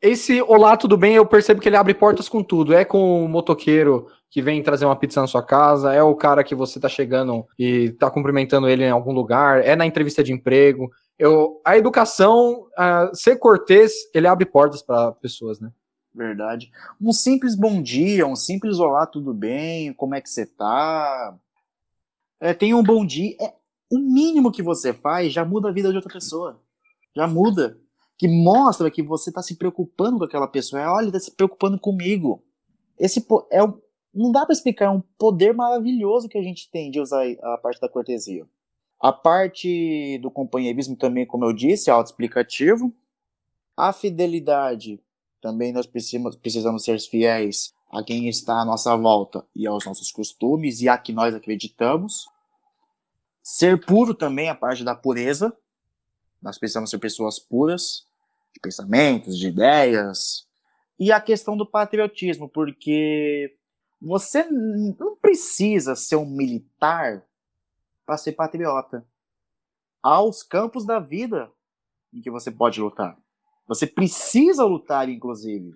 Esse 0.00 0.40
olá, 0.42 0.76
tudo 0.76 0.96
bem, 0.96 1.14
eu 1.14 1.26
percebo 1.26 1.60
que 1.60 1.68
ele 1.68 1.76
abre 1.76 1.92
portas 1.92 2.28
com 2.28 2.42
tudo. 2.42 2.72
É 2.72 2.84
com 2.84 3.24
o 3.24 3.28
motoqueiro 3.28 4.06
que 4.30 4.40
vem 4.40 4.62
trazer 4.62 4.84
uma 4.84 4.94
pizza 4.94 5.20
na 5.20 5.26
sua 5.26 5.42
casa, 5.42 5.92
é 5.92 6.02
o 6.02 6.14
cara 6.14 6.44
que 6.44 6.54
você 6.54 6.78
tá 6.78 6.88
chegando 6.88 7.46
e 7.58 7.90
tá 7.92 8.10
cumprimentando 8.10 8.68
ele 8.68 8.84
em 8.84 8.90
algum 8.90 9.12
lugar, 9.12 9.64
é 9.64 9.74
na 9.74 9.86
entrevista 9.86 10.22
de 10.22 10.32
emprego. 10.32 10.90
Eu, 11.18 11.60
a 11.64 11.76
educação, 11.76 12.66
ser 13.14 13.36
cortês, 13.36 13.92
ele 14.14 14.28
abre 14.28 14.44
portas 14.44 14.82
para 14.82 15.12
pessoas, 15.12 15.58
né? 15.58 15.72
Verdade. 16.14 16.70
Um 17.00 17.12
simples 17.12 17.56
bom 17.56 17.82
dia, 17.82 18.26
um 18.26 18.36
simples 18.36 18.78
olá, 18.78 19.06
tudo 19.06 19.32
bem? 19.32 19.92
Como 19.94 20.14
é 20.14 20.20
que 20.20 20.28
você 20.28 20.46
tá? 20.46 21.34
É, 22.40 22.56
um 22.74 22.82
bom 22.82 23.04
dia. 23.04 23.34
É, 23.40 23.52
o 23.90 23.98
mínimo 23.98 24.52
que 24.52 24.62
você 24.62 24.92
faz 24.92 25.32
já 25.32 25.44
muda 25.44 25.68
a 25.68 25.72
vida 25.72 25.90
de 25.90 25.96
outra 25.96 26.12
pessoa. 26.12 26.60
Já 27.14 27.26
muda. 27.26 27.78
Que 28.16 28.26
mostra 28.26 28.90
que 28.90 29.02
você 29.02 29.30
está 29.30 29.42
se 29.42 29.56
preocupando 29.56 30.18
com 30.18 30.24
aquela 30.24 30.48
pessoa. 30.48 30.82
É, 30.82 30.88
olha, 30.88 31.06
está 31.06 31.20
se 31.20 31.30
preocupando 31.30 31.78
comigo. 31.78 32.42
Esse 32.98 33.24
é 33.50 33.62
um, 33.62 33.80
não 34.12 34.32
dá 34.32 34.44
para 34.44 34.52
explicar, 34.52 34.86
é 34.86 34.90
um 34.90 35.02
poder 35.16 35.54
maravilhoso 35.54 36.28
que 36.28 36.38
a 36.38 36.42
gente 36.42 36.70
tem 36.70 36.90
de 36.90 37.00
usar 37.00 37.24
a 37.42 37.58
parte 37.58 37.80
da 37.80 37.88
cortesia. 37.88 38.46
A 39.00 39.12
parte 39.12 40.18
do 40.18 40.30
companheirismo 40.30 40.96
também, 40.96 41.24
como 41.24 41.44
eu 41.44 41.52
disse, 41.52 41.88
é 41.88 41.92
autoexplicativo. 41.92 42.92
A 43.76 43.92
fidelidade, 43.92 45.00
também 45.40 45.72
nós 45.72 45.86
precisamos, 45.86 46.34
precisamos 46.34 46.82
ser 46.82 46.98
fiéis 46.98 47.72
a 47.90 48.02
quem 48.02 48.28
está 48.28 48.60
à 48.60 48.64
nossa 48.64 48.96
volta 48.96 49.46
e 49.54 49.66
aos 49.66 49.86
nossos 49.86 50.10
costumes 50.10 50.80
e 50.80 50.88
a 50.88 50.98
que 50.98 51.12
nós 51.12 51.34
acreditamos. 51.34 52.26
Ser 53.40 53.84
puro 53.86 54.14
também, 54.14 54.48
a 54.48 54.54
parte 54.54 54.82
da 54.82 54.96
pureza. 54.96 55.56
Nós 56.40 56.58
precisamos 56.58 56.90
ser 56.90 56.98
pessoas 56.98 57.38
puras, 57.38 58.06
de 58.52 58.60
pensamentos, 58.60 59.38
de 59.38 59.48
ideias. 59.48 60.46
E 60.98 61.12
a 61.12 61.20
questão 61.20 61.56
do 61.56 61.66
patriotismo, 61.66 62.48
porque 62.48 63.56
você 64.00 64.44
não 64.44 65.16
precisa 65.16 65.94
ser 65.94 66.16
um 66.16 66.26
militar 66.26 67.24
para 68.06 68.16
ser 68.16 68.32
patriota. 68.32 69.06
Há 70.02 70.22
os 70.22 70.42
campos 70.42 70.86
da 70.86 70.98
vida 70.98 71.50
em 72.12 72.20
que 72.20 72.30
você 72.30 72.50
pode 72.50 72.80
lutar. 72.80 73.18
Você 73.66 73.86
precisa 73.86 74.64
lutar, 74.64 75.08
inclusive. 75.08 75.74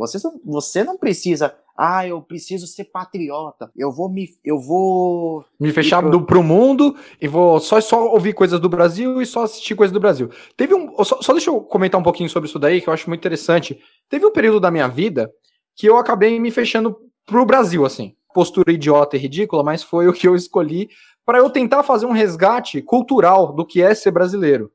Você, 0.00 0.18
você 0.44 0.82
não 0.82 0.96
precisa, 0.96 1.54
ah, 1.76 2.06
eu 2.06 2.20
preciso 2.20 2.66
ser 2.66 2.84
patriota. 2.84 3.70
Eu 3.76 3.92
vou 3.92 4.08
me, 4.08 4.28
eu 4.44 4.58
vou 4.58 5.44
me 5.58 5.72
fechar 5.72 6.02
pro... 6.02 6.10
do, 6.10 6.22
pro 6.22 6.42
mundo 6.42 6.96
e 7.20 7.28
vou 7.28 7.60
só 7.60 7.80
só 7.80 8.12
ouvir 8.12 8.32
coisas 8.32 8.58
do 8.58 8.68
Brasil 8.68 9.22
e 9.22 9.26
só 9.26 9.44
assistir 9.44 9.74
coisas 9.74 9.92
do 9.92 10.00
Brasil. 10.00 10.30
Teve 10.56 10.74
um, 10.74 10.92
só, 11.04 11.20
só 11.22 11.32
deixa 11.32 11.50
eu 11.50 11.60
comentar 11.60 12.00
um 12.00 12.04
pouquinho 12.04 12.28
sobre 12.28 12.48
isso 12.48 12.58
daí 12.58 12.80
que 12.80 12.88
eu 12.88 12.92
acho 12.92 13.08
muito 13.08 13.20
interessante. 13.20 13.80
Teve 14.08 14.26
um 14.26 14.32
período 14.32 14.60
da 14.60 14.70
minha 14.70 14.88
vida 14.88 15.30
que 15.76 15.86
eu 15.86 15.96
acabei 15.96 16.38
me 16.38 16.50
fechando 16.50 16.96
pro 17.24 17.46
Brasil 17.46 17.84
assim. 17.86 18.14
Postura 18.34 18.72
idiota 18.72 19.16
e 19.16 19.20
ridícula, 19.20 19.62
mas 19.62 19.82
foi 19.82 20.06
o 20.06 20.12
que 20.12 20.28
eu 20.28 20.34
escolhi 20.34 20.88
para 21.24 21.38
eu 21.38 21.48
tentar 21.48 21.82
fazer 21.82 22.06
um 22.06 22.12
resgate 22.12 22.82
cultural 22.82 23.52
do 23.52 23.64
que 23.64 23.80
é 23.80 23.94
ser 23.94 24.10
brasileiro. 24.10 24.70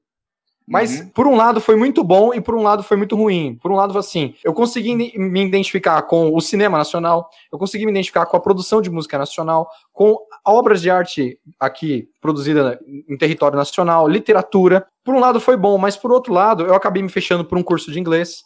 Mas, 0.67 0.99
uhum. 0.99 1.09
por 1.09 1.27
um 1.27 1.35
lado, 1.35 1.61
foi 1.61 1.75
muito 1.75 2.03
bom 2.03 2.33
e 2.33 2.41
por 2.41 2.55
um 2.55 2.63
lado 2.63 2.81
foi 2.81 2.97
muito 2.97 3.15
ruim. 3.15 3.55
Por 3.61 3.71
um 3.71 3.75
lado, 3.75 3.97
assim, 3.99 4.33
eu 4.43 4.51
consegui 4.51 4.95
me 4.95 5.45
identificar 5.45 6.01
com 6.03 6.35
o 6.35 6.41
cinema 6.41 6.77
nacional, 6.77 7.29
eu 7.51 7.59
consegui 7.59 7.85
me 7.85 7.91
identificar 7.91 8.25
com 8.25 8.35
a 8.35 8.39
produção 8.39 8.81
de 8.81 8.89
música 8.89 9.17
nacional, 9.17 9.69
com 9.93 10.17
obras 10.43 10.81
de 10.81 10.89
arte 10.89 11.39
aqui 11.59 12.09
produzida 12.19 12.79
em 13.07 13.15
território 13.15 13.55
nacional, 13.55 14.07
literatura. 14.07 14.87
Por 15.03 15.13
um 15.13 15.19
lado 15.19 15.39
foi 15.39 15.55
bom, 15.55 15.77
mas 15.77 15.95
por 15.95 16.11
outro 16.11 16.33
lado, 16.33 16.65
eu 16.65 16.73
acabei 16.73 17.03
me 17.03 17.09
fechando 17.09 17.45
por 17.45 17.57
um 17.57 17.63
curso 17.63 17.91
de 17.91 17.99
inglês. 17.99 18.43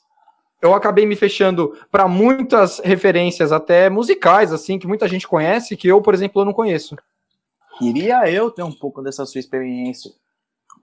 Eu 0.62 0.74
acabei 0.74 1.06
me 1.06 1.16
fechando 1.16 1.74
para 1.90 2.06
muitas 2.06 2.80
referências, 2.80 3.54
até 3.54 3.90
musicais, 3.90 4.52
assim, 4.52 4.78
que 4.78 4.86
muita 4.86 5.08
gente 5.08 5.26
conhece, 5.26 5.78
que 5.78 5.88
eu, 5.88 6.02
por 6.02 6.14
exemplo, 6.14 6.42
eu 6.42 6.46
não 6.46 6.52
conheço. 6.52 6.98
Queria 7.78 8.30
eu 8.30 8.52
ter 8.52 8.64
um 8.64 8.74
pouco 8.74 9.02
dessa 9.02 9.26
sua 9.26 9.40
experiência, 9.40 10.12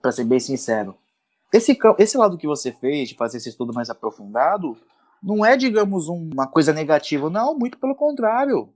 para 0.01 0.11
ser 0.11 0.23
bem 0.23 0.39
sincero. 0.39 0.95
Esse, 1.53 1.77
esse 1.97 2.17
lado 2.17 2.37
que 2.37 2.47
você 2.47 2.71
fez, 2.71 3.09
de 3.09 3.15
fazer 3.15 3.37
esse 3.37 3.49
estudo 3.49 3.73
mais 3.73 3.89
aprofundado, 3.89 4.77
não 5.21 5.45
é, 5.45 5.55
digamos, 5.57 6.07
uma 6.07 6.47
coisa 6.47 6.73
negativa. 6.73 7.29
Não, 7.29 7.57
muito 7.57 7.77
pelo 7.79 7.95
contrário. 7.95 8.73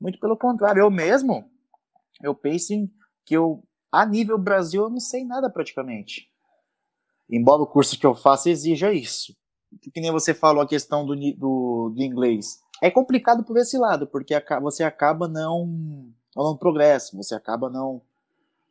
Muito 0.00 0.18
pelo 0.18 0.36
contrário. 0.36 0.80
Eu 0.80 0.90
mesmo, 0.90 1.44
eu 2.22 2.34
penso 2.34 2.72
em 2.72 2.90
que 3.24 3.36
eu, 3.36 3.62
a 3.90 4.06
nível 4.06 4.38
Brasil, 4.38 4.82
eu 4.82 4.90
não 4.90 5.00
sei 5.00 5.24
nada 5.24 5.50
praticamente. 5.50 6.28
Embora 7.30 7.62
o 7.62 7.66
curso 7.66 7.98
que 7.98 8.06
eu 8.06 8.14
faço 8.14 8.48
exija 8.48 8.92
isso. 8.92 9.36
Que 9.92 10.00
nem 10.00 10.12
você 10.12 10.34
falou 10.34 10.62
a 10.62 10.68
questão 10.68 11.06
do, 11.06 11.14
do, 11.14 11.92
do 11.94 12.02
inglês. 12.02 12.60
É 12.80 12.90
complicado 12.90 13.44
por 13.44 13.56
esse 13.56 13.78
lado, 13.78 14.06
porque 14.06 14.34
você 14.60 14.82
acaba 14.82 15.28
não 15.28 16.12
não 16.34 16.56
progresso, 16.56 17.16
você 17.16 17.34
acaba 17.34 17.68
não, 17.68 18.02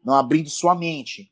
não 0.03 0.15
abrindo 0.15 0.50
sua 0.50 0.75
mente. 0.75 1.31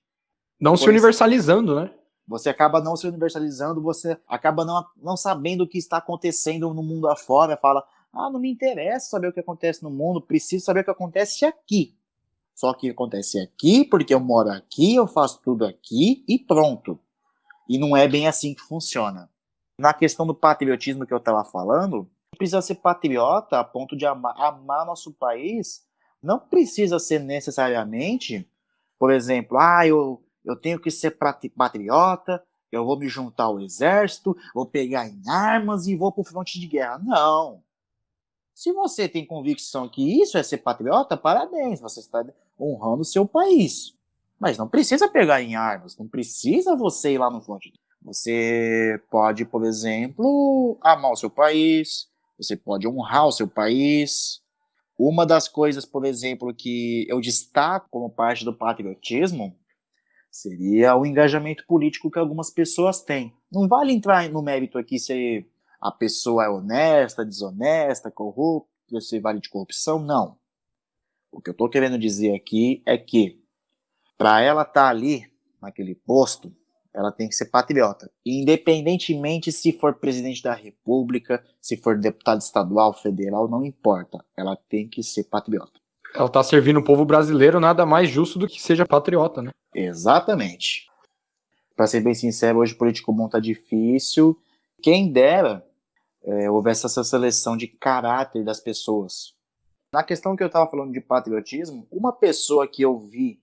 Não 0.60 0.78
se 0.78 0.88
universalizando, 0.88 1.76
né? 1.76 1.92
Você 2.30 2.48
acaba 2.48 2.80
não 2.80 2.96
se 2.96 3.08
universalizando, 3.08 3.82
você 3.82 4.16
acaba 4.28 4.64
não, 4.64 4.86
não 5.02 5.18
sabendo 5.18 5.64
o 5.64 5.68
que 5.68 5.80
está 5.80 5.98
acontecendo 5.98 6.72
no 6.74 6.84
mundo 6.84 7.10
afora, 7.10 7.58
fala, 7.58 7.84
ah, 8.14 8.30
não 8.30 8.40
me 8.40 8.52
interessa 8.52 9.10
saber 9.10 9.30
o 9.30 9.34
que 9.34 9.40
acontece 9.40 9.82
no 9.82 9.90
mundo, 9.90 10.22
preciso 10.22 10.64
saber 10.64 10.82
o 10.82 10.84
que 10.84 10.92
acontece 10.92 11.44
aqui. 11.44 11.98
Só 12.54 12.72
que 12.74 12.92
acontece 12.92 13.40
aqui, 13.40 13.84
porque 13.84 14.14
eu 14.14 14.20
moro 14.20 14.52
aqui, 14.52 14.96
eu 14.96 15.08
faço 15.08 15.42
tudo 15.42 15.66
aqui 15.66 16.24
e 16.28 16.38
pronto. 16.38 17.00
E 17.68 17.80
não 17.80 17.98
é 17.98 18.08
bem 18.08 18.28
assim 18.28 18.54
que 18.54 18.62
funciona. 18.62 19.28
Na 19.78 19.94
questão 19.94 20.28
do 20.28 20.36
patriotismo 20.36 21.08
que 21.08 21.14
eu 21.14 21.18
estava 21.18 21.44
falando, 21.44 22.08
precisa 22.38 22.62
ser 22.62 22.76
patriota 22.76 23.60
a 23.60 23.64
ponto 23.64 23.98
de 23.98 24.06
amar, 24.06 24.36
amar 24.40 24.86
nosso 24.86 25.12
país 25.14 25.84
não 26.22 26.38
precisa 26.38 27.00
ser 27.00 27.20
necessariamente, 27.20 28.48
por 29.00 29.12
exemplo, 29.12 29.58
ah, 29.58 29.88
eu, 29.88 30.22
eu 30.44 30.56
tenho 30.56 30.80
que 30.80 30.92
ser 30.92 31.18
patriota, 31.56 32.44
eu 32.72 32.86
vou 32.86 32.98
me 32.98 33.08
juntar 33.08 33.46
ao 33.46 33.60
exército, 33.60 34.36
vou 34.54 34.66
pegar 34.66 35.08
em 35.08 35.22
armas 35.28 35.88
e 35.88 35.96
vou 35.96 36.12
para 36.12 36.22
o 36.22 36.26
fronte 36.26 36.60
de 36.60 36.68
guerra. 36.68 37.00
Não. 37.00 37.64
Se 38.54 38.72
você 38.74 39.08
tem 39.08 39.26
convicção 39.26 39.88
que 39.88 40.22
isso 40.22 40.38
é 40.38 40.44
ser 40.44 40.58
patriota, 40.58 41.16
parabéns, 41.16 41.80
você 41.80 42.00
está 42.00 42.24
honrando 42.60 43.02
o 43.02 43.06
seu 43.06 43.26
país. 43.26 43.96
Mas 44.40 44.58
não 44.58 44.68
precisa 44.68 45.08
pegar 45.08 45.42
em 45.42 45.56
armas, 45.56 45.98
não 45.98 46.08
precisa 46.08 46.76
você 46.76 47.14
ir 47.14 47.18
lá 47.18 47.30
no 47.30 47.42
fronte. 47.42 47.74
Você 48.02 49.02
pode, 49.10 49.46
por 49.46 49.66
exemplo, 49.66 50.78
amar 50.82 51.12
o 51.12 51.16
seu 51.16 51.30
país, 51.30 52.08
você 52.38 52.56
pode 52.56 52.88
honrar 52.88 53.28
o 53.28 53.32
seu 53.32 53.48
país, 53.48 54.42
uma 54.98 55.26
das 55.26 55.48
coisas, 55.48 55.86
por 55.86 56.06
exemplo, 56.06 56.54
que 56.54 57.06
eu 57.10 57.20
destaco 57.20 57.88
como 57.90 58.10
parte 58.10 58.44
do 58.44 58.54
patriotismo 58.54 59.56
seria 60.32 60.96
o 60.96 61.06
engajamento 61.06 61.66
político 61.66 62.12
que 62.12 62.20
algumas 62.20 62.50
pessoas 62.50 63.02
têm. 63.02 63.34
Não 63.52 63.68
vale 63.68 63.92
entrar 63.92 64.30
no 64.30 64.42
mérito 64.42 64.78
aqui 64.78 65.00
se 65.00 65.46
a 65.82 65.92
pessoa 65.92 66.46
é 66.46 66.50
honesta, 66.50 67.26
desonesta, 67.26 68.12
corrupta, 68.12 68.70
se 69.00 69.20
vale 69.20 69.40
de 69.40 69.50
corrupção, 69.50 70.00
não. 70.00 70.38
O 71.32 71.42
que 71.42 71.50
eu 71.50 71.54
estou 71.54 71.70
querendo 71.70 71.98
dizer 71.98 72.34
aqui 72.34 72.82
é 72.86 72.98
que 72.98 73.42
para 74.18 74.42
ela 74.42 74.64
estar 74.64 74.74
tá 74.74 74.90
ali, 74.90 75.32
naquele 75.62 75.96
posto, 75.96 76.54
ela 76.94 77.12
tem 77.12 77.30
que 77.30 77.36
ser 77.36 77.46
patriota. 77.46 78.12
Independentemente 78.26 79.52
se 79.52 79.72
for 79.72 79.96
presidente 79.96 80.42
da 80.42 80.54
república, 80.54 81.44
se 81.62 81.78
for 81.78 81.98
deputado 81.98 82.42
estadual, 82.42 82.94
federal, 82.94 83.48
não 83.48 83.64
importa. 83.64 84.26
Ela 84.36 84.58
tem 84.68 84.88
que 84.88 85.04
ser 85.04 85.26
patriota. 85.26 85.79
Ela 86.14 86.26
está 86.26 86.44
servindo 86.44 86.78
o 86.78 86.84
povo 86.84 87.06
brasileiro, 87.06 87.60
nada 87.60 87.86
mais 87.86 88.10
justo 88.10 88.40
do 88.40 88.48
que 88.48 88.62
seja 88.62 88.86
patriota, 88.86 89.42
né? 89.42 89.52
Exatamente. 89.74 90.88
Para 91.76 91.88
ser 91.88 92.02
bem 92.02 92.14
sincero, 92.14 92.60
hoje 92.60 92.74
o 92.74 92.78
político 92.78 93.14
bom 93.14 93.30
tá 93.30 93.40
difícil. 93.40 94.38
Quem 94.82 95.12
dera 95.12 95.66
é, 96.24 96.50
houvesse 96.50 96.86
essa 96.86 97.04
seleção 97.04 97.56
de 97.56 97.68
caráter 97.68 98.44
das 98.44 98.60
pessoas. 98.60 99.34
Na 99.94 100.04
questão 100.04 100.36
que 100.36 100.44
eu 100.44 100.48
estava 100.48 100.70
falando 100.70 100.92
de 100.92 101.02
patriotismo, 101.02 101.88
uma 101.92 102.12
pessoa 102.12 102.68
que 102.68 102.82
eu 102.82 102.98
vi 102.98 103.40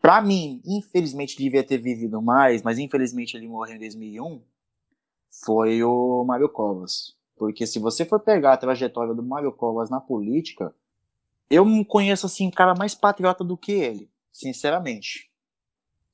para 0.00 0.22
mim, 0.22 0.62
infelizmente 0.64 1.36
devia 1.36 1.64
ter 1.64 1.78
vivido 1.78 2.22
mais, 2.22 2.62
mas 2.62 2.78
infelizmente 2.78 3.36
ele 3.36 3.48
morreu 3.48 3.74
em 3.74 3.78
2001, 3.80 4.40
foi 5.44 5.82
o 5.82 6.24
Mário 6.24 6.48
Covas. 6.48 7.16
Porque 7.36 7.66
se 7.66 7.78
você 7.78 8.04
for 8.04 8.20
pegar 8.20 8.52
a 8.52 8.56
trajetória 8.56 9.12
do 9.14 9.22
Mário 9.22 9.52
Covas 9.52 9.90
na 9.90 10.00
política, 10.00 10.74
eu 11.50 11.64
não 11.64 11.84
conheço 11.84 12.26
assim 12.26 12.50
cara 12.50 12.74
mais 12.74 12.94
patriota 12.94 13.44
do 13.44 13.56
que 13.56 13.72
ele, 13.72 14.10
sinceramente. 14.32 15.30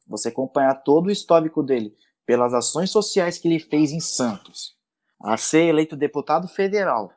Você 0.06 0.28
acompanhar 0.28 0.74
todo 0.82 1.06
o 1.06 1.10
histórico 1.10 1.62
dele 1.62 1.94
pelas 2.26 2.52
ações 2.54 2.90
sociais 2.90 3.38
que 3.38 3.48
ele 3.48 3.58
fez 3.58 3.92
em 3.92 4.00
Santos, 4.00 4.76
a 5.20 5.36
ser 5.36 5.64
eleito 5.64 5.96
deputado 5.96 6.48
federal, 6.48 7.12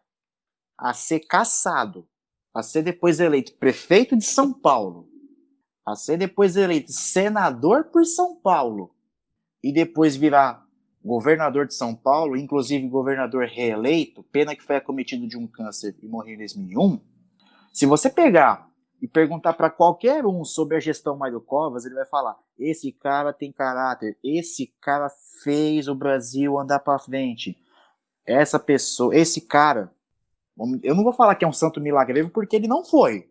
a 0.78 0.94
ser 0.94 1.22
caçado, 1.22 2.08
a 2.54 2.64
ser 2.64 2.84
depois 2.84 3.20
eleito 3.20 3.54
prefeito 3.56 4.16
de 4.16 4.24
São 4.24 4.54
Paulo, 4.54 5.10
a 5.86 5.96
ser 5.96 6.18
depois 6.18 6.56
eleito 6.56 6.92
senador 6.92 7.86
por 7.86 8.06
São 8.06 8.36
Paulo 8.36 8.96
e 9.64 9.74
depois 9.74 10.16
virar 10.16 10.66
governador 11.04 11.68
de 11.68 11.76
São 11.76 11.94
Paulo, 11.94 12.36
inclusive 12.36 12.88
governador 12.88 13.46
reeleito, 13.46 14.24
pena 14.24 14.56
que 14.56 14.64
foi 14.64 14.78
acometido 14.78 15.28
de 15.28 15.38
um 15.38 15.46
câncer 15.46 15.96
e 16.02 16.08
morreu 16.08 16.34
em 16.34 16.38
2001. 16.38 17.15
Se 17.76 17.86
você 17.86 18.10
pegar 18.10 18.72
e 19.02 19.08
perguntar 19.08 19.52
para 19.52 19.70
qualquer 19.70 20.26
um 20.26 20.46
sobre 20.46 20.78
a 20.78 20.80
gestão 20.80 21.18
Mário 21.18 21.42
Covas, 21.42 21.86
ele 21.86 21.94
vai 21.94 22.06
falar: 22.06 22.40
esse 22.58 22.90
cara 22.90 23.34
tem 23.34 23.52
caráter, 23.52 24.18
esse 24.24 24.74
cara 24.80 25.10
fez 25.44 25.90
o 25.90 25.94
Brasil 25.94 26.58
andar 26.58 26.80
para 26.80 26.98
frente. 26.98 27.58
Essa 28.26 28.58
pessoa, 28.58 29.14
esse 29.14 29.42
cara, 29.42 29.94
eu 30.84 30.96
não 30.96 31.04
vou 31.04 31.12
falar 31.12 31.36
que 31.36 31.44
é 31.44 31.48
um 31.48 31.52
santo 31.52 31.82
milagreiro 31.82 32.30
porque 32.30 32.56
ele 32.56 32.66
não 32.66 32.86
foi, 32.86 33.30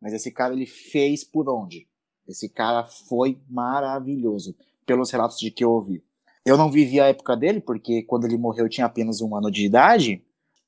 mas 0.00 0.14
esse 0.14 0.30
cara 0.30 0.54
ele 0.54 0.64
fez 0.66 1.22
por 1.22 1.46
onde? 1.50 1.86
Esse 2.26 2.48
cara 2.48 2.84
foi 2.84 3.38
maravilhoso, 3.46 4.56
pelos 4.86 5.10
relatos 5.10 5.38
de 5.38 5.50
que 5.50 5.62
eu 5.62 5.70
ouvi. 5.70 6.02
Eu 6.46 6.56
não 6.56 6.70
vivi 6.70 6.98
a 6.98 7.08
época 7.08 7.36
dele, 7.36 7.60
porque 7.60 8.02
quando 8.04 8.24
ele 8.24 8.38
morreu 8.38 8.64
eu 8.64 8.70
tinha 8.70 8.86
apenas 8.86 9.20
um 9.20 9.36
ano 9.36 9.50
de 9.50 9.66
idade. 9.66 10.24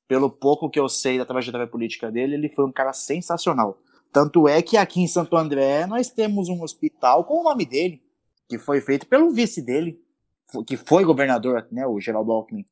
Pelo 0.07 0.29
pouco 0.29 0.69
que 0.69 0.79
eu 0.79 0.87
sei 0.87 1.17
da 1.17 1.25
trajetória 1.25 1.67
política 1.67 2.11
dele, 2.11 2.35
ele 2.35 2.49
foi 2.49 2.65
um 2.65 2.71
cara 2.71 2.93
sensacional. 2.93 3.77
Tanto 4.11 4.47
é 4.47 4.61
que 4.61 4.77
aqui 4.77 5.01
em 5.01 5.07
Santo 5.07 5.35
André 5.35 5.85
nós 5.85 6.09
temos 6.09 6.47
um 6.47 6.61
hospital 6.61 7.23
com 7.25 7.41
o 7.41 7.43
nome 7.43 7.65
dele, 7.65 8.01
que 8.47 8.57
foi 8.57 8.79
feito 8.79 9.07
pelo 9.07 9.31
vice 9.31 9.61
dele, 9.61 9.99
que 10.65 10.77
foi 10.77 11.03
governador, 11.03 11.67
né, 11.71 11.85
o 11.85 11.99
Geraldo 11.99 12.31
Alckmin. 12.31 12.65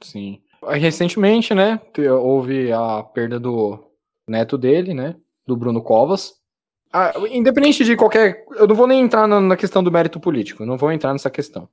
Sim. 0.00 0.40
Recentemente, 0.62 1.52
né, 1.52 1.80
houve 2.22 2.72
a 2.72 3.02
perda 3.02 3.38
do 3.38 3.78
neto 4.26 4.56
dele, 4.56 4.94
né, 4.94 5.16
do 5.46 5.56
Bruno 5.56 5.82
Covas, 5.82 6.40
ah, 6.96 7.12
independente 7.28 7.84
de 7.84 7.96
qualquer. 7.96 8.44
Eu 8.52 8.68
não 8.68 8.76
vou 8.76 8.86
nem 8.86 9.00
entrar 9.00 9.26
na, 9.26 9.56
questão 9.56 9.82
do 9.82 9.90
mérito 9.90 10.20
político, 10.20 10.64
não 10.64 10.78
vou 10.78 10.92
entrar 10.92 11.12
nessa 11.12 11.28
questão. 11.28 11.68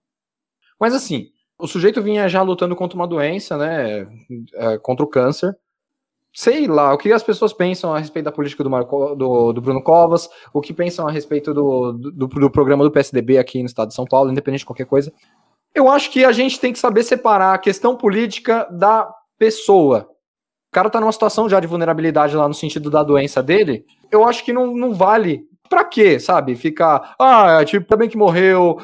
Mas 0.79 0.95
assim, 0.95 1.29
o 1.61 1.67
sujeito 1.67 2.01
vinha 2.01 2.27
já 2.27 2.41
lutando 2.41 2.75
contra 2.75 2.95
uma 2.95 3.07
doença, 3.07 3.57
né? 3.57 4.07
É, 4.55 4.77
contra 4.77 5.05
o 5.05 5.07
câncer. 5.07 5.55
Sei 6.33 6.65
lá, 6.65 6.93
o 6.93 6.97
que 6.97 7.11
as 7.11 7.23
pessoas 7.23 7.51
pensam 7.51 7.93
a 7.93 7.99
respeito 7.99 8.25
da 8.25 8.31
política 8.31 8.63
do, 8.63 8.69
Marco, 8.69 9.15
do, 9.15 9.51
do 9.51 9.61
Bruno 9.61 9.83
Covas, 9.83 10.29
o 10.53 10.61
que 10.61 10.73
pensam 10.73 11.05
a 11.05 11.11
respeito 11.11 11.53
do, 11.53 11.91
do, 11.91 12.27
do, 12.27 12.49
programa 12.49 12.85
do 12.85 12.91
PSDB 12.91 13.37
aqui 13.37 13.59
no 13.59 13.65
estado 13.65 13.89
de 13.89 13.95
São 13.95 14.05
Paulo, 14.05 14.31
independente 14.31 14.61
de 14.61 14.65
qualquer 14.65 14.85
coisa. 14.85 15.11
Eu 15.75 15.89
acho 15.89 16.09
que 16.09 16.23
a 16.23 16.31
gente 16.31 16.59
tem 16.59 16.71
que 16.71 16.79
saber 16.79 17.03
separar 17.03 17.53
a 17.53 17.57
questão 17.57 17.97
política 17.97 18.65
da 18.71 19.13
pessoa. 19.37 20.07
O 20.69 20.71
cara 20.71 20.89
tá 20.89 21.01
numa 21.01 21.11
situação 21.11 21.49
já 21.49 21.59
de 21.59 21.67
vulnerabilidade 21.67 22.35
lá 22.35 22.47
no 22.47 22.53
sentido 22.53 22.89
da 22.89 23.03
doença 23.03 23.43
dele 23.43 23.85
eu 24.11 24.27
acho 24.27 24.43
que 24.43 24.51
não, 24.51 24.75
não 24.75 24.93
vale. 24.93 25.45
Pra 25.69 25.85
quê, 25.85 26.19
sabe? 26.19 26.53
Ficar, 26.55 27.15
ah, 27.17 27.63
tipo, 27.63 27.87
também 27.87 28.09
que 28.09 28.17
morreu. 28.17 28.77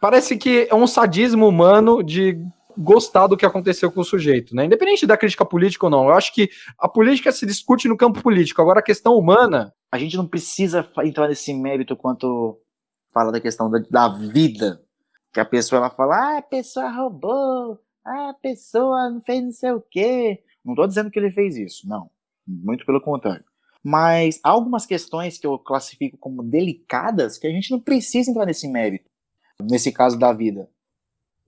Parece 0.00 0.36
que 0.36 0.68
é 0.70 0.74
um 0.74 0.86
sadismo 0.86 1.48
humano 1.48 2.02
de 2.02 2.38
gostar 2.76 3.26
do 3.26 3.36
que 3.36 3.46
aconteceu 3.46 3.90
com 3.90 4.00
o 4.00 4.04
sujeito, 4.04 4.54
né? 4.54 4.66
Independente 4.66 5.06
da 5.06 5.16
crítica 5.16 5.44
política 5.44 5.86
ou 5.86 5.90
não. 5.90 6.04
Eu 6.04 6.14
acho 6.14 6.32
que 6.34 6.50
a 6.78 6.88
política 6.88 7.32
se 7.32 7.46
discute 7.46 7.88
no 7.88 7.96
campo 7.96 8.22
político. 8.22 8.60
Agora, 8.60 8.80
a 8.80 8.84
questão 8.84 9.16
humana. 9.16 9.72
A 9.90 9.98
gente 9.98 10.16
não 10.16 10.26
precisa 10.26 10.86
entrar 11.04 11.28
nesse 11.28 11.54
mérito 11.54 11.96
quanto 11.96 12.60
fala 13.12 13.32
da 13.32 13.40
questão 13.40 13.70
da, 13.70 13.78
da 13.90 14.08
vida. 14.08 14.82
Que 15.32 15.40
a 15.40 15.44
pessoa 15.44 15.78
ela 15.78 15.90
fala, 15.90 16.16
ah, 16.16 16.38
a 16.38 16.42
pessoa 16.42 16.90
roubou, 16.90 17.78
ah, 18.04 18.30
a 18.30 18.34
pessoa 18.34 19.10
não 19.10 19.20
fez 19.20 19.42
não 19.42 19.52
sei 19.52 19.70
o 19.72 19.80
quê. 19.90 20.42
Não 20.64 20.74
tô 20.74 20.86
dizendo 20.86 21.10
que 21.10 21.18
ele 21.18 21.30
fez 21.30 21.56
isso, 21.56 21.88
não. 21.88 22.10
Muito 22.46 22.84
pelo 22.84 23.00
contrário. 23.00 23.44
Mas 23.82 24.40
há 24.42 24.50
algumas 24.50 24.84
questões 24.84 25.38
que 25.38 25.46
eu 25.46 25.58
classifico 25.58 26.18
como 26.18 26.42
delicadas 26.42 27.38
que 27.38 27.46
a 27.46 27.50
gente 27.50 27.70
não 27.70 27.80
precisa 27.80 28.30
entrar 28.30 28.44
nesse 28.44 28.68
mérito. 28.68 29.08
Nesse 29.62 29.92
caso 29.92 30.18
da 30.18 30.32
vida. 30.32 30.70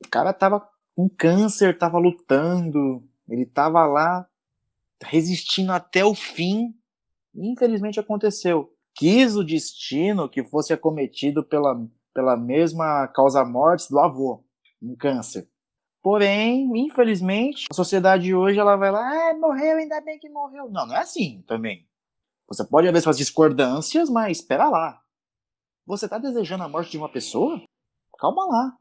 O 0.05 0.09
cara 0.09 0.33
tava 0.33 0.69
com 0.97 1.09
câncer, 1.09 1.77
tava 1.79 1.99
lutando, 1.99 3.03
ele 3.29 3.47
tava 3.47 3.87
lá 3.87 4.29
resistindo 5.03 5.73
até 5.73 6.05
o 6.05 6.15
fim. 6.15 6.75
Infelizmente 7.35 8.01
aconteceu. 8.01 8.73
Quis 8.95 9.37
o 9.37 9.45
destino 9.45 10.29
que 10.29 10.43
fosse 10.43 10.73
acometido 10.73 11.45
pela, 11.45 11.87
pela 12.13 12.37
mesma 12.37 13.07
causa 13.09 13.45
mortes 13.45 13.89
do 13.89 13.99
avô, 14.01 14.45
um 14.83 14.97
câncer. 14.97 15.49
Porém, 16.03 16.69
infelizmente, 16.75 17.67
a 17.71 17.75
sociedade 17.75 18.35
hoje 18.35 18.59
ela 18.59 18.77
vai 18.77 18.91
lá, 18.91 19.01
ah, 19.01 19.35
morreu, 19.39 19.77
ainda 19.77 20.01
bem 20.01 20.19
que 20.19 20.29
morreu. 20.29 20.71
Não, 20.71 20.87
não 20.87 20.97
é 20.97 21.01
assim 21.01 21.45
também. 21.47 21.87
Você 22.49 22.65
pode 22.65 22.89
haver 22.89 23.03
suas 23.03 23.19
discordâncias, 23.19 24.09
mas 24.09 24.39
espera 24.39 24.69
lá. 24.69 25.03
Você 25.87 26.07
está 26.07 26.19
desejando 26.19 26.65
a 26.65 26.69
morte 26.69 26.91
de 26.91 26.99
uma 26.99 27.09
pessoa? 27.09 27.63
Calma 28.19 28.45
lá. 28.47 28.77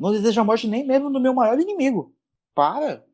Não 0.00 0.12
deseja 0.12 0.40
a 0.40 0.44
morte 0.44 0.66
nem 0.66 0.84
mesmo 0.86 1.10
do 1.10 1.20
meu 1.20 1.34
maior 1.34 1.58
inimigo. 1.60 2.14
Para. 2.54 3.04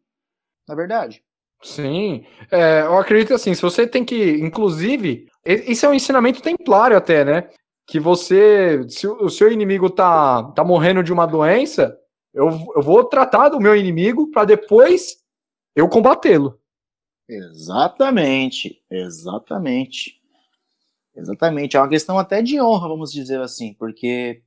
Na 0.67 0.75
é 0.75 0.77
verdade. 0.77 1.23
Sim, 1.63 2.25
é, 2.51 2.83
eu 2.83 2.99
acredito 2.99 3.35
assim, 3.35 3.55
se 3.55 3.63
você 3.63 3.87
tem 3.87 4.05
que, 4.05 4.33
inclusive, 4.41 5.29
isso 5.45 5.87
é 5.87 5.89
um 5.89 5.95
ensinamento 5.95 6.43
templário 6.43 6.97
até, 6.97 7.25
né? 7.25 7.49
Que 7.87 8.01
você, 8.01 8.85
se 8.89 9.07
o 9.07 9.29
seu 9.29 9.51
inimigo 9.51 9.89
tá, 9.89 10.43
tá 10.53 10.65
morrendo 10.65 11.05
de 11.05 11.13
uma 11.13 11.27
doença, 11.27 11.97
eu, 12.35 12.49
eu 12.75 12.83
vou 12.83 13.05
tratar 13.05 13.49
do 13.49 13.61
meu 13.61 13.77
inimigo 13.77 14.31
para 14.31 14.45
depois 14.45 15.19
eu 15.75 15.89
combatê-lo. 15.89 16.59
Exatamente, 17.29 18.83
exatamente. 18.91 20.21
Exatamente. 21.15 21.77
É 21.77 21.81
uma 21.81 21.89
questão 21.89 22.19
até 22.19 22.43
de 22.43 22.61
honra, 22.61 22.89
vamos 22.89 23.13
dizer 23.13 23.41
assim, 23.41 23.75
porque 23.75 24.43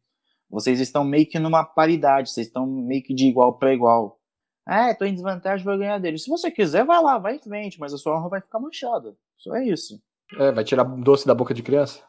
vocês 0.56 0.80
estão 0.80 1.04
meio 1.04 1.28
que 1.28 1.38
numa 1.38 1.66
paridade, 1.66 2.32
vocês 2.32 2.48
estão 2.48 2.66
meio 2.66 3.04
que 3.04 3.14
de 3.14 3.28
igual 3.28 3.58
para 3.58 3.74
igual. 3.74 4.18
É, 4.66 4.94
tô 4.94 5.04
em 5.04 5.14
desvantagem, 5.14 5.66
vou 5.66 5.78
ganhar 5.78 6.00
dele. 6.00 6.18
Se 6.18 6.30
você 6.30 6.50
quiser, 6.50 6.86
vai 6.86 7.04
lá, 7.04 7.18
vai 7.18 7.36
em 7.36 7.40
frente, 7.40 7.78
mas 7.78 7.94
a 7.94 7.98
sua 7.98 8.18
honra 8.18 8.30
vai 8.30 8.42
ficar 8.42 8.58
manchada. 8.58 9.18
Só 9.36 9.54
é 9.54 9.66
isso. 9.66 10.02
É, 10.40 10.54
vai 10.54 10.64
tirar 10.64 10.86
doce 10.86 11.28
da 11.28 11.36
boca 11.36 11.54
de 11.54 11.62
criança? 11.62 12.02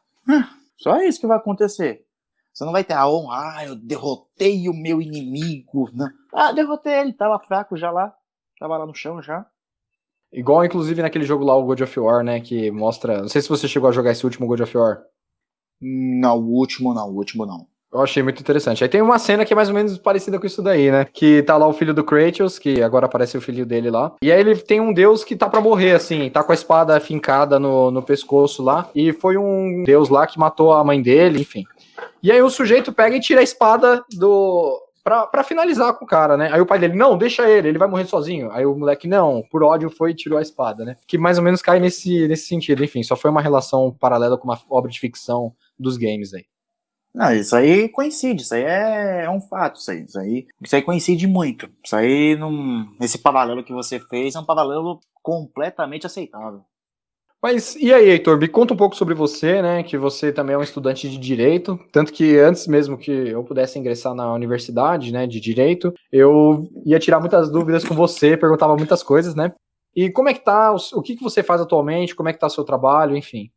Só 0.79 0.95
é 0.95 1.09
isso 1.09 1.21
que 1.21 1.27
vai 1.27 1.37
acontecer. 1.37 2.07
Você 2.55 2.65
não 2.65 2.71
vai 2.71 2.85
ter 2.85 2.95
a 2.95 3.09
honra, 3.09 3.57
ah, 3.57 3.67
eu 3.67 3.75
derrotei 3.75 4.69
o 4.69 4.73
meu 4.73 5.03
inimigo. 5.03 5.91
Não. 5.93 6.09
Ah, 6.33 6.53
derrotei 6.53 7.01
ele, 7.01 7.13
tava 7.13 7.41
fraco 7.41 7.77
já 7.77 7.91
lá. 7.91 8.15
Tava 8.61 8.79
lá 8.79 8.87
no 8.87 8.95
chão 8.95 9.21
já. 9.21 9.45
Igual, 10.33 10.65
inclusive, 10.65 11.03
naquele 11.03 11.25
jogo 11.25 11.45
lá, 11.45 11.57
o 11.57 11.65
God 11.65 11.81
of 11.81 11.99
War, 11.99 12.23
né? 12.23 12.41
Que 12.41 12.71
mostra. 12.71 13.23
Não 13.23 13.29
sei 13.29 13.43
se 13.43 13.49
você 13.49 13.67
chegou 13.67 13.89
a 13.89 13.93
jogar 13.93 14.13
esse 14.13 14.25
último 14.25 14.47
God 14.47 14.61
of 14.61 14.77
War. 14.77 15.03
Não, 15.81 16.39
o 16.39 16.53
último 16.53 16.95
não, 16.95 17.11
o 17.11 17.17
último 17.17 17.45
não. 17.45 17.67
Eu 17.97 18.03
achei 18.03 18.23
muito 18.23 18.41
interessante. 18.41 18.85
Aí 18.85 18.91
tem 18.91 19.01
uma 19.01 19.19
cena 19.19 19.45
que 19.45 19.53
é 19.53 19.57
mais 19.57 19.69
ou 19.69 19.75
menos 19.75 19.97
parecida 19.97 20.39
com 20.39 20.47
isso 20.47 20.63
daí, 20.63 20.91
né? 20.91 21.07
Que 21.13 21.43
tá 21.43 21.57
lá 21.57 21.67
o 21.67 21.73
filho 21.73 21.95
do 21.95 22.05
Kratos, 22.05 22.59
que 22.59 22.83
agora 22.83 23.07
aparece 23.07 23.39
o 23.39 23.41
filho 23.41 23.65
dele 23.65 23.91
lá. 23.91 24.13
E 24.21 24.31
aí 24.31 24.39
ele 24.39 24.55
tem 24.57 24.81
um 24.81 24.93
deus 24.93 25.25
que 25.25 25.35
tá 25.35 25.49
para 25.49 25.63
morrer, 25.63 25.93
assim, 25.93 26.29
tá 26.29 26.45
com 26.45 26.53
a 26.53 26.55
espada 26.55 27.01
fincada 27.01 27.59
no, 27.59 27.91
no 27.91 28.03
pescoço 28.03 28.63
lá. 28.63 28.91
E 28.95 29.13
foi 29.13 29.39
um 29.39 29.83
deus 29.85 30.11
lá 30.11 30.27
que 30.27 30.39
matou 30.39 30.75
a 30.75 30.85
mãe 30.85 31.01
dele, 31.01 31.41
enfim. 31.41 31.65
E 32.23 32.31
aí 32.31 32.43
o 32.43 32.51
sujeito 32.51 32.93
pega 32.93 33.17
e 33.17 33.21
tira 33.21 33.41
a 33.41 33.45
espada 33.45 34.05
do, 34.13 34.79
pra, 35.03 35.45
finalizar 35.45 35.95
com 35.95 36.05
o 36.05 36.09
cara, 36.09 36.37
né? 36.37 36.51
Aí 36.53 36.61
o 36.61 36.67
pai 36.67 36.79
dele, 36.79 36.95
não, 36.95 37.17
deixa 37.17 37.49
ele, 37.49 37.69
ele 37.69 37.79
vai 37.79 37.89
morrer 37.89 38.05
sozinho. 38.05 38.51
Aí 38.51 38.67
o 38.67 38.75
moleque, 38.75 39.07
não, 39.07 39.43
por 39.51 39.63
ódio 39.63 39.89
foi 39.89 40.11
e 40.11 40.15
tirou 40.15 40.39
a 40.39 40.43
espada, 40.43 40.85
né? 40.85 40.97
Que 41.07 41.17
mais 41.17 41.39
ou 41.39 41.45
menos 41.45 41.63
cai 41.63 41.79
nesse, 41.79 42.29
nesse 42.29 42.47
sentido. 42.47 42.85
Enfim, 42.85 43.03
só 43.03 43.17
foi 43.17 43.31
uma 43.31 43.41
relação 43.41 43.97
paralela 43.99 44.37
com 44.37 44.45
uma 44.45 44.59
obra 44.69 44.91
de 44.91 44.99
ficção 44.99 45.53
dos 45.79 45.97
games 45.97 46.35
aí. 46.35 46.45
Não, 47.17 47.33
isso 47.33 47.57
aí 47.57 47.89
coincide, 47.89 48.43
isso 48.43 48.55
aí 48.55 48.63
é, 48.63 49.25
é 49.25 49.31
um 49.31 49.41
fato, 49.41 49.77
isso 49.81 49.91
aí, 49.91 50.05
isso 50.05 50.19
aí, 50.19 50.47
isso 50.63 50.77
aí 50.77 50.83
coincide 50.83 51.27
muito. 51.27 51.67
Isso 51.83 51.97
aí, 51.97 52.37
não, 52.37 52.87
esse 53.01 53.17
paralelo 53.17 53.65
que 53.65 53.73
você 53.73 53.99
fez 53.99 54.35
é 54.35 54.39
um 54.39 54.45
paralelo 54.45 55.01
completamente 55.23 56.07
aceitável. 56.07 56.61
Mas 57.43 57.75
e 57.77 57.91
aí, 57.91 58.11
Heitor, 58.11 58.39
me 58.39 58.47
conta 58.47 58.75
um 58.75 58.77
pouco 58.77 58.95
sobre 58.95 59.15
você, 59.15 59.63
né? 59.63 59.83
Que 59.83 59.97
você 59.97 60.31
também 60.31 60.55
é 60.55 60.59
um 60.59 60.63
estudante 60.63 61.09
de 61.09 61.17
direito, 61.17 61.81
tanto 61.91 62.13
que 62.13 62.37
antes 62.37 62.67
mesmo 62.67 62.99
que 62.99 63.11
eu 63.11 63.43
pudesse 63.43 63.79
ingressar 63.79 64.15
na 64.15 64.35
universidade, 64.35 65.11
né, 65.11 65.27
de 65.27 65.41
direito, 65.41 65.95
eu 66.13 66.69
ia 66.85 66.99
tirar 66.99 67.19
muitas 67.19 67.51
dúvidas 67.51 67.83
com 67.83 67.95
você, 67.95 68.37
perguntava 68.37 68.77
muitas 68.77 69.03
coisas, 69.03 69.35
né? 69.35 69.55
E 69.95 70.11
como 70.11 70.29
é 70.29 70.35
que 70.35 70.45
tá, 70.45 70.75
o 70.93 71.01
que, 71.01 71.17
que 71.17 71.23
você 71.23 71.43
faz 71.43 71.63
atualmente, 71.63 72.15
como 72.15 72.29
é 72.29 72.35
que 72.35 72.39
tá 72.39 72.47
o 72.47 72.51
seu 72.51 72.65
trabalho, 72.65 73.17
enfim? 73.17 73.51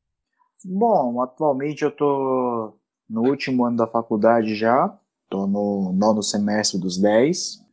Bom, 0.64 1.22
atualmente 1.22 1.84
eu 1.84 1.92
tô 1.92 2.79
no 3.10 3.24
último 3.28 3.66
ano 3.66 3.78
da 3.78 3.88
faculdade 3.88 4.56
já, 4.56 4.96
tô 5.30 5.48
no 5.48 5.92
nono 5.94 6.22
semestre 6.22 6.80
dos 6.80 6.98
10. 6.98 7.66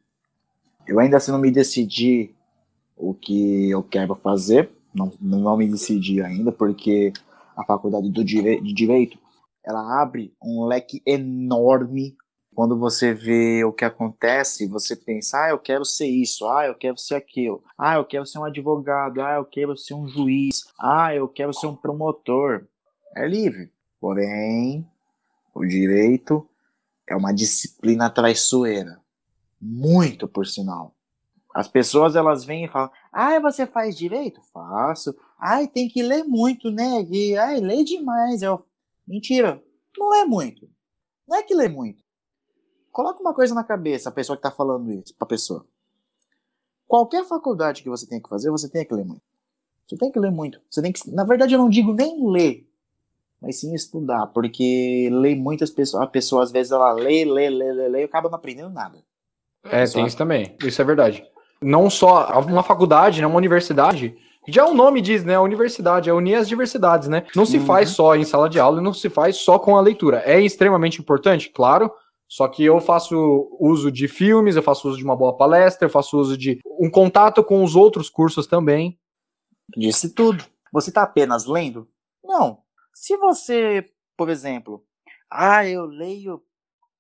Eu 0.87 0.99
ainda 0.99 1.17
assim 1.17 1.31
não 1.31 1.39
me 1.39 1.51
decidi 1.51 2.35
o 2.97 3.13
que 3.13 3.71
eu 3.71 3.83
quero 3.83 4.15
fazer, 4.15 4.71
não, 4.95 5.13
não 5.21 5.57
me 5.57 5.69
decidi 5.69 6.23
ainda, 6.23 6.51
porque 6.51 7.13
a 7.57 7.65
faculdade 7.65 8.11
do 8.11 8.25
dire 8.25 8.61
de 8.61 8.73
Direito, 8.73 9.19
ela 9.65 10.01
abre 10.01 10.33
um 10.43 10.65
leque 10.65 11.03
enorme. 11.05 12.17
Quando 12.55 12.79
você 12.79 13.13
vê 13.13 13.63
o 13.65 13.73
que 13.73 13.85
acontece, 13.85 14.67
você 14.67 14.97
pensa, 14.97 15.45
ah, 15.45 15.51
eu 15.51 15.59
quero 15.59 15.85
ser 15.85 16.07
isso, 16.07 16.49
ah, 16.49 16.67
eu 16.67 16.75
quero 16.75 16.97
ser 16.97 17.17
aquilo, 17.17 17.63
ah, 17.77 17.97
eu 17.97 18.05
quero 18.07 18.25
ser 18.25 18.39
um 18.39 18.45
advogado, 18.45 19.21
ah, 19.21 19.35
eu 19.35 19.45
quero 19.45 19.77
ser 19.77 19.93
um 19.93 20.09
juiz, 20.09 20.65
ah, 20.81 21.15
eu 21.15 21.29
quero 21.29 21.53
ser 21.53 21.67
um 21.67 21.77
promotor. 21.77 22.67
É 23.15 23.29
livre. 23.29 23.71
Porém, 24.01 24.87
o 25.57 25.67
direito 25.67 26.49
é 27.09 27.17
uma 27.17 27.33
disciplina 27.33 28.11
traiçoeira. 28.11 29.01
Muito, 29.61 30.29
por 30.29 30.47
sinal. 30.47 30.95
As 31.55 31.67
pessoas 31.67 32.15
elas 32.15 32.45
vêm 32.45 32.67
e 32.67 32.69
falam: 32.69 32.91
"Ah, 33.11 33.41
você 33.41 33.67
faz 33.67 33.97
direito?" 33.97 34.43
Faço. 34.53 35.17
"Ai, 35.39 35.67
tem 35.67 35.89
que 35.89 36.03
ler 36.03 36.25
muito, 36.25 36.71
né? 36.71 37.03
E 37.11 37.37
ai, 37.37 37.61
lê 37.61 37.83
demais." 37.83 38.43
Eu: 38.43 38.67
"Mentira. 39.07 39.63
Não 39.97 40.11
lê 40.11 40.25
muito. 40.27 40.69
Não 41.27 41.39
é 41.39 41.43
que 41.43 41.55
lê 41.55 41.69
muito. 41.69 42.05
Coloca 42.93 43.21
uma 43.21 43.35
coisa 43.35 43.55
na 43.55 43.65
cabeça, 43.65 44.09
a 44.11 44.13
pessoa 44.13 44.37
que 44.37 44.47
está 44.47 44.55
falando 44.55 44.93
isso, 44.93 45.15
para 45.17 45.25
a 45.25 45.29
pessoa. 45.29 45.67
Qualquer 46.87 47.25
faculdade 47.25 47.83
que 47.83 47.89
você 47.89 48.07
tenha 48.07 48.23
que 48.23 48.29
fazer, 48.29 48.51
você 48.51 48.69
tem 48.69 48.85
que 48.85 48.95
ler 48.95 49.05
muito. 49.05 49.23
Você 49.87 49.97
tem 49.97 50.11
que 50.11 50.19
ler 50.19 50.31
muito. 50.31 50.61
Você 50.71 50.83
tem 50.83 50.93
que, 50.93 51.11
na 51.11 51.25
verdade, 51.25 51.55
eu 51.55 51.59
não 51.59 51.69
digo 51.69 51.93
nem 51.93 52.29
ler, 52.31 52.69
mas 53.41 53.61
sim 53.61 53.75
estudar, 53.75 54.27
porque 54.29 55.09
ler 55.13 55.37
muitas 55.37 55.71
pessoas, 55.71 56.03
a 56.03 56.07
pessoa 56.07 56.43
às 56.43 56.51
vezes 56.51 56.73
ela 56.73 56.93
lê, 56.93 57.25
lê, 57.25 57.51
lê, 57.51 57.73
lê, 57.73 57.89
lê 57.89 58.01
e 58.01 58.05
acaba 58.05 58.29
não 58.29 58.37
aprendendo 58.37 58.71
nada. 58.71 58.99
É, 59.65 59.85
tem 59.85 60.07
isso 60.07 60.17
também. 60.17 60.57
Isso 60.63 60.81
é 60.81 60.85
verdade 60.85 61.25
não 61.61 61.89
só 61.89 62.41
uma 62.41 62.63
faculdade, 62.63 63.21
né, 63.21 63.27
uma 63.27 63.37
universidade, 63.37 64.17
já 64.49 64.65
o 64.65 64.75
nome 64.75 65.01
diz, 65.01 65.25
né? 65.25 65.35
A 65.35 65.41
universidade, 65.41 66.09
é 66.09 66.13
unir 66.13 66.37
as 66.37 66.49
diversidades, 66.49 67.09
né? 67.09 67.27
Não 67.35 67.45
se 67.45 67.59
uhum. 67.59 67.67
faz 67.67 67.91
só 67.91 68.15
em 68.15 68.25
sala 68.25 68.49
de 68.49 68.61
aula, 68.61 68.81
não 68.81 68.95
se 68.95 69.11
faz 69.11 69.39
só 69.39 69.59
com 69.59 69.77
a 69.77 69.81
leitura. 69.81 70.23
É 70.25 70.41
extremamente 70.41 71.01
importante, 71.01 71.51
claro. 71.51 71.91
Só 72.29 72.47
que 72.47 72.65
eu 72.65 72.81
faço 72.81 73.49
uso 73.59 73.91
de 73.91 74.07
filmes, 74.07 74.55
eu 74.55 74.63
faço 74.63 74.89
uso 74.89 74.99
de 74.99 75.05
uma 75.05 75.17
boa 75.17 75.37
palestra, 75.37 75.87
eu 75.87 75.91
faço 75.91 76.17
uso 76.17 76.37
de 76.37 76.61
um 76.81 76.89
contato 76.89 77.43
com 77.43 77.65
os 77.65 77.75
outros 77.75 78.09
cursos 78.09 78.47
também. 78.47 78.97
Disse 79.77 80.15
tudo. 80.15 80.45
Você 80.73 80.91
está 80.91 81.03
apenas 81.03 81.45
lendo? 81.47 81.89
Não. 82.23 82.59
Se 82.99 83.15
você, 83.19 83.93
por 84.17 84.31
exemplo, 84.31 84.83
ah, 85.31 85.69
eu 85.69 85.85
leio 85.85 86.43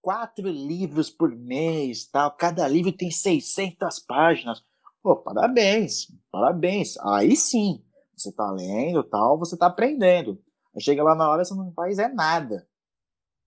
quatro 0.02 0.46
livros 0.46 1.08
por 1.08 1.34
mês, 1.34 2.06
tal. 2.06 2.36
Cada 2.36 2.68
livro 2.68 2.92
tem 2.92 3.10
600 3.10 3.98
páginas. 4.00 4.62
Pô, 5.02 5.16
parabéns, 5.16 6.08
parabéns. 6.30 6.98
Aí 6.98 7.34
sim, 7.34 7.82
você 8.14 8.30
tá 8.30 8.50
lendo, 8.52 9.02
tal, 9.02 9.38
você 9.38 9.56
tá 9.56 9.68
aprendendo. 9.68 10.38
Aí 10.74 10.82
chega 10.82 11.02
lá 11.02 11.14
na 11.14 11.30
hora 11.30 11.46
você 11.46 11.54
não 11.54 11.72
faz 11.72 11.98
é 11.98 12.08
nada. 12.08 12.68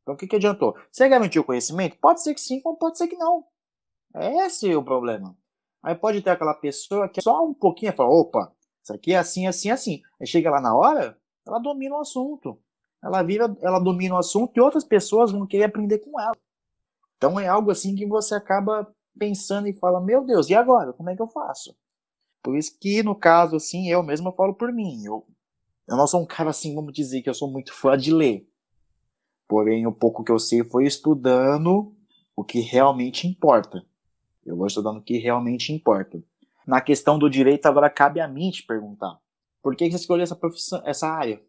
Então 0.02 0.16
o 0.16 0.18
que, 0.18 0.26
que 0.26 0.38
adiantou? 0.38 0.76
Você 0.92 1.08
garantiu 1.08 1.44
o 1.44 1.46
conhecimento? 1.46 1.98
Pode 2.02 2.24
ser 2.24 2.34
que 2.34 2.42
sim, 2.42 2.60
pode 2.62 2.98
ser 2.98 3.08
que 3.08 3.16
não. 3.16 3.46
É 4.16 4.48
esse 4.48 4.76
o 4.76 4.84
problema. 4.84 5.38
Aí 5.84 5.94
pode 5.94 6.24
ter 6.24 6.32
aquela 6.32 6.56
pessoa 6.56 7.08
que 7.08 7.20
é 7.20 7.24
só 7.24 7.46
um 7.46 7.54
pouquinho 7.54 7.94
fala, 7.94 8.10
opa, 8.10 8.52
isso 8.84 8.92
aqui 8.92 9.14
é 9.14 9.18
assim, 9.20 9.46
assim, 9.46 9.70
assim. 9.70 10.02
Aí 10.20 10.26
chega 10.26 10.50
lá 10.50 10.60
na 10.60 10.76
hora, 10.76 11.19
ela 11.50 11.60
domina 11.60 11.96
o 11.96 12.00
assunto. 12.00 12.58
Ela 13.04 13.24
vira, 13.24 13.56
ela 13.62 13.80
domina 13.80 14.16
o 14.16 14.18
assunto 14.18 14.56
e 14.56 14.62
outras 14.62 14.84
pessoas 14.84 15.32
vão 15.32 15.48
querer 15.48 15.66
aprender 15.66 16.00
com 16.00 16.20
ela. 16.20 16.38
Então 17.18 17.40
é 17.40 17.48
algo 17.48 17.72
assim 17.72 17.96
que 17.96 18.06
você 18.06 18.36
acaba 18.36 18.88
pensando 19.18 19.68
e 19.68 19.74
fala, 19.74 20.00
meu 20.00 20.24
Deus, 20.24 20.50
e 20.50 20.56
agora? 20.56 20.94
Como 20.94 21.10
é 21.10 21.16
que 21.16 21.22
eu 21.22 21.28
faço? 21.28 21.76
Por 22.42 22.56
isso 22.56 22.78
que, 22.80 23.04
no 23.04 23.16
caso, 23.16 23.56
assim, 23.56 23.90
eu 23.90 24.02
mesmo 24.02 24.32
falo 24.32 24.54
por 24.54 24.72
mim. 24.72 25.04
Eu, 25.04 25.26
eu 25.88 25.98
não 25.98 26.08
sou 26.08 26.22
um 26.22 26.26
cara 26.26 26.52
assim, 26.52 26.74
vamos 26.74 26.94
dizer, 26.94 27.22
que 27.22 27.30
eu 27.30 27.34
sou 27.34 27.50
muito 27.52 27.74
fã 27.74 27.98
de 27.98 28.14
ler. 28.14 28.48
Porém, 29.48 29.86
o 29.86 29.92
pouco 29.92 30.24
que 30.24 30.32
eu 30.32 30.40
sei 30.40 30.64
foi 30.64 30.86
estudando 30.86 31.94
o 32.36 32.44
que 32.44 32.60
realmente 32.60 33.28
importa. 33.28 33.86
Eu 34.46 34.56
vou 34.56 34.68
estudando 34.68 34.98
o 34.98 35.04
que 35.04 35.18
realmente 35.18 35.74
importa. 35.74 36.24
Na 36.66 36.80
questão 36.80 37.20
do 37.20 37.30
direito, 37.30 37.66
agora 37.66 37.90
cabe 37.90 38.22
a 38.22 38.28
mim 38.28 38.52
te 38.52 38.64
perguntar. 38.64 39.20
Por 39.62 39.76
que 39.76 39.90
você 39.90 39.98
escolheu 39.98 40.24
essa 40.24 40.36
profissão, 40.36 40.82
essa 40.86 41.08
área? 41.08 41.42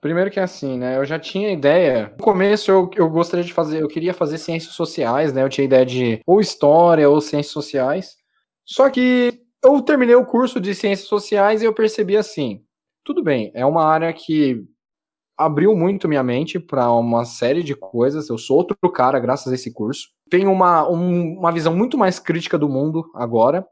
Primeiro 0.00 0.30
que 0.30 0.40
é 0.40 0.42
assim, 0.42 0.76
né? 0.76 0.96
Eu 0.96 1.04
já 1.04 1.18
tinha 1.18 1.52
ideia. 1.52 2.12
No 2.18 2.24
começo 2.24 2.70
eu, 2.70 2.90
eu 2.96 3.08
gostaria 3.08 3.44
de 3.44 3.52
fazer, 3.52 3.80
eu 3.80 3.88
queria 3.88 4.12
fazer 4.12 4.36
ciências 4.38 4.74
sociais, 4.74 5.32
né? 5.32 5.44
Eu 5.44 5.48
tinha 5.48 5.64
ideia 5.64 5.86
de 5.86 6.20
ou 6.26 6.40
história 6.40 7.08
ou 7.08 7.20
ciências 7.20 7.52
sociais. 7.52 8.16
Só 8.64 8.90
que 8.90 9.40
eu 9.62 9.80
terminei 9.80 10.16
o 10.16 10.26
curso 10.26 10.60
de 10.60 10.74
ciências 10.74 11.08
sociais 11.08 11.62
e 11.62 11.66
eu 11.66 11.72
percebi 11.72 12.16
assim: 12.16 12.64
tudo 13.04 13.22
bem, 13.22 13.52
é 13.54 13.64
uma 13.64 13.84
área 13.84 14.12
que 14.12 14.64
abriu 15.36 15.76
muito 15.76 16.08
minha 16.08 16.22
mente 16.22 16.58
para 16.58 16.90
uma 16.92 17.24
série 17.24 17.62
de 17.62 17.74
coisas. 17.74 18.28
Eu 18.28 18.38
sou 18.38 18.56
outro 18.56 18.76
cara 18.90 19.20
graças 19.20 19.52
a 19.52 19.54
esse 19.54 19.72
curso. 19.72 20.08
Tenho 20.28 20.50
uma, 20.50 20.88
um, 20.88 21.38
uma 21.38 21.52
visão 21.52 21.74
muito 21.76 21.96
mais 21.96 22.18
crítica 22.18 22.58
do 22.58 22.68
mundo 22.68 23.04
agora. 23.14 23.66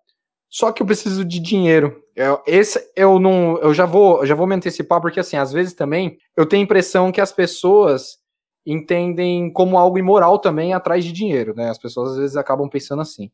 Só 0.50 0.72
que 0.72 0.82
eu 0.82 0.86
preciso 0.86 1.24
de 1.24 1.38
dinheiro. 1.38 2.02
Eu, 2.16 2.42
esse 2.44 2.80
eu 2.96 3.20
não, 3.20 3.56
eu 3.58 3.72
já 3.72 3.86
vou, 3.86 4.26
já 4.26 4.34
vou 4.34 4.46
me 4.46 4.56
antecipar 4.56 5.00
porque 5.00 5.20
assim, 5.20 5.36
às 5.36 5.52
vezes 5.52 5.74
também 5.74 6.18
eu 6.36 6.44
tenho 6.44 6.62
a 6.62 6.64
impressão 6.64 7.12
que 7.12 7.20
as 7.20 7.32
pessoas 7.32 8.18
entendem 8.66 9.50
como 9.52 9.78
algo 9.78 9.96
imoral 9.96 10.38
também 10.38 10.74
atrás 10.74 11.04
de 11.04 11.12
dinheiro, 11.12 11.54
né? 11.54 11.70
As 11.70 11.78
pessoas 11.78 12.12
às 12.12 12.18
vezes 12.18 12.36
acabam 12.36 12.68
pensando 12.68 13.00
assim. 13.00 13.30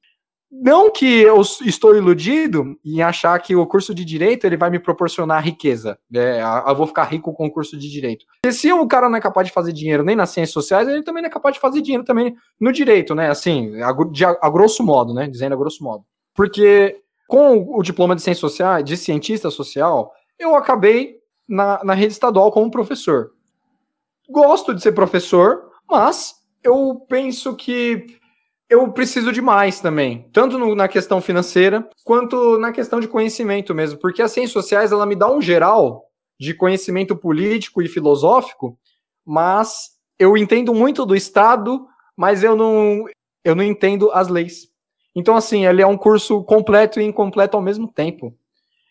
Não 0.51 0.93
que 0.93 1.23
eu 1.23 1.41
estou 1.41 1.97
iludido 1.97 2.79
em 2.85 3.03
achar 3.03 3.37
que 3.41 3.57
o 3.57 3.67
curso 3.67 3.93
de 3.93 4.05
direito 4.05 4.47
ele 4.47 4.57
vai 4.57 4.71
me 4.71 4.79
proporcionar 4.79 5.45
riqueza. 5.45 5.99
Né? 6.09 6.41
Eu 6.41 6.75
vou 6.77 6.87
ficar 6.87 7.05
rico 7.05 7.33
com 7.33 7.47
o 7.47 7.51
curso 7.51 7.77
de 7.77 7.91
direito. 7.91 8.25
Porque 8.41 8.57
se 8.57 8.73
o 8.73 8.87
cara 8.87 9.09
não 9.09 9.17
é 9.17 9.21
capaz 9.21 9.49
de 9.49 9.53
fazer 9.53 9.73
dinheiro 9.73 10.05
nem 10.05 10.15
nas 10.15 10.31
ciências 10.31 10.53
sociais, 10.53 10.87
ele 10.87 11.03
também 11.03 11.23
não 11.23 11.29
é 11.29 11.33
capaz 11.33 11.55
de 11.55 11.61
fazer 11.61 11.83
dinheiro 11.83 12.05
também 12.05 12.37
no 12.61 12.73
direito, 12.73 13.15
né? 13.15 13.29
Assim, 13.29 13.81
a, 13.83 13.89
a 13.89 14.51
grosso 14.51 14.85
modo, 14.85 15.13
né? 15.13 15.27
Dizendo 15.27 15.55
a 15.55 15.59
grosso 15.59 15.83
modo. 15.83 16.05
Porque 16.33 17.03
com 17.27 17.77
o 17.77 17.83
diploma 17.83 18.15
de 18.15 18.23
ciência 18.23 18.41
social, 18.41 18.83
de 18.83 18.97
cientista 18.97 19.51
social, 19.51 20.13
eu 20.39 20.55
acabei 20.55 21.17
na, 21.49 21.83
na 21.85 21.95
rede 21.95 22.13
estadual 22.13 22.51
como 22.51 22.71
professor. 22.71 23.33
Gosto 24.29 24.75
de 24.75 24.83
ser 24.83 24.93
professor, 24.93 25.71
mas 25.89 26.35
eu 26.63 27.07
penso 27.09 27.55
que 27.55 28.07
eu 28.69 28.91
preciso 28.93 29.33
de 29.33 29.41
mais 29.41 29.81
também, 29.81 30.29
tanto 30.33 30.59
no, 30.59 30.75
na 30.75 30.89
questão 30.89 31.21
financeira 31.21 31.89
quanto 32.05 32.59
na 32.59 32.73
questão 32.73 32.99
de 32.99 33.07
conhecimento 33.07 33.73
mesmo, 33.73 33.99
porque 34.01 34.21
as 34.21 34.33
ciências 34.33 34.53
sociais 34.53 34.91
ela 34.91 35.07
me 35.07 35.15
dá 35.15 35.31
um 35.31 35.41
geral 35.41 36.05
de 36.39 36.53
conhecimento 36.53 37.17
político 37.17 37.81
e 37.81 37.89
filosófico, 37.89 38.77
mas 39.25 39.91
eu 40.19 40.37
entendo 40.37 40.75
muito 40.75 41.07
do 41.07 41.15
Estado, 41.15 41.87
mas 42.17 42.43
eu 42.43 42.57
não 42.57 43.05
eu 43.45 43.55
não 43.55 43.63
entendo 43.63 44.11
as 44.11 44.27
leis. 44.27 44.69
Então, 45.17 45.35
assim, 45.35 45.65
ele 45.65 45.81
é 45.81 45.87
um 45.87 45.97
curso 45.97 46.45
completo 46.45 47.01
e 47.01 47.05
incompleto 47.05 47.57
ao 47.57 47.63
mesmo 47.63 47.89
tempo. 47.89 48.35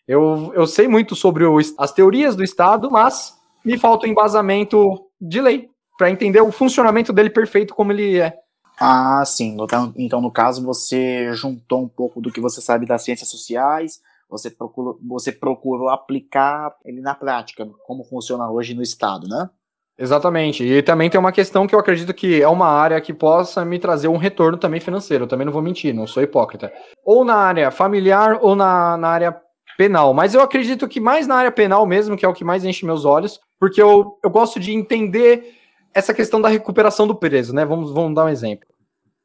Eu, 0.08 0.52
eu 0.54 0.66
sei 0.66 0.88
muito 0.88 1.14
sobre 1.14 1.44
o, 1.44 1.56
as 1.78 1.92
teorias 1.92 2.34
do 2.34 2.42
Estado, 2.42 2.90
mas 2.90 3.38
me 3.64 3.78
falta 3.78 4.06
o 4.06 4.10
embasamento 4.10 5.08
de 5.20 5.40
lei 5.40 5.70
para 5.96 6.10
entender 6.10 6.40
o 6.40 6.50
funcionamento 6.50 7.12
dele 7.12 7.30
perfeito 7.30 7.74
como 7.74 7.92
ele 7.92 8.18
é. 8.18 8.36
Ah, 8.78 9.24
sim. 9.24 9.56
Então, 9.96 10.20
no 10.20 10.30
caso, 10.30 10.64
você 10.64 11.32
juntou 11.32 11.82
um 11.82 11.88
pouco 11.88 12.20
do 12.20 12.32
que 12.32 12.40
você 12.40 12.60
sabe 12.60 12.86
das 12.86 13.02
ciências 13.02 13.28
sociais, 13.28 14.00
você 14.28 14.50
procurou, 14.50 14.98
você 15.06 15.30
procurou 15.30 15.88
aplicar 15.88 16.74
ele 16.84 17.00
na 17.00 17.14
prática, 17.14 17.66
como 17.86 18.04
funciona 18.04 18.50
hoje 18.50 18.74
no 18.74 18.82
Estado, 18.82 19.28
né? 19.28 19.48
Exatamente. 19.98 20.62
E 20.62 20.82
também 20.82 21.08
tem 21.08 21.18
uma 21.18 21.32
questão 21.32 21.66
que 21.66 21.74
eu 21.74 21.78
acredito 21.78 22.12
que 22.12 22.42
é 22.42 22.48
uma 22.48 22.68
área 22.68 23.00
que 23.00 23.14
possa 23.14 23.64
me 23.64 23.78
trazer 23.78 24.08
um 24.08 24.18
retorno 24.18 24.58
também 24.58 24.80
financeiro. 24.80 25.24
Eu 25.24 25.28
também 25.28 25.46
não 25.46 25.52
vou 25.52 25.62
mentir, 25.62 25.94
não 25.94 26.06
sou 26.06 26.22
hipócrita. 26.22 26.70
Ou 27.04 27.24
na 27.24 27.36
área 27.36 27.70
familiar 27.70 28.38
ou 28.42 28.54
na, 28.54 28.96
na 28.98 29.08
área 29.08 29.40
penal. 29.78 30.12
Mas 30.12 30.34
eu 30.34 30.42
acredito 30.42 30.86
que 30.86 31.00
mais 31.00 31.26
na 31.26 31.36
área 31.36 31.50
penal 31.50 31.86
mesmo, 31.86 32.16
que 32.16 32.26
é 32.26 32.28
o 32.28 32.34
que 32.34 32.44
mais 32.44 32.64
enche 32.64 32.84
meus 32.84 33.04
olhos, 33.04 33.40
porque 33.58 33.80
eu, 33.80 34.18
eu 34.22 34.28
gosto 34.28 34.60
de 34.60 34.72
entender 34.72 35.54
essa 35.94 36.12
questão 36.12 36.42
da 36.42 36.48
recuperação 36.48 37.06
do 37.06 37.14
preso, 37.14 37.54
né? 37.54 37.64
Vamos, 37.64 37.90
vamos 37.90 38.14
dar 38.14 38.26
um 38.26 38.28
exemplo. 38.28 38.68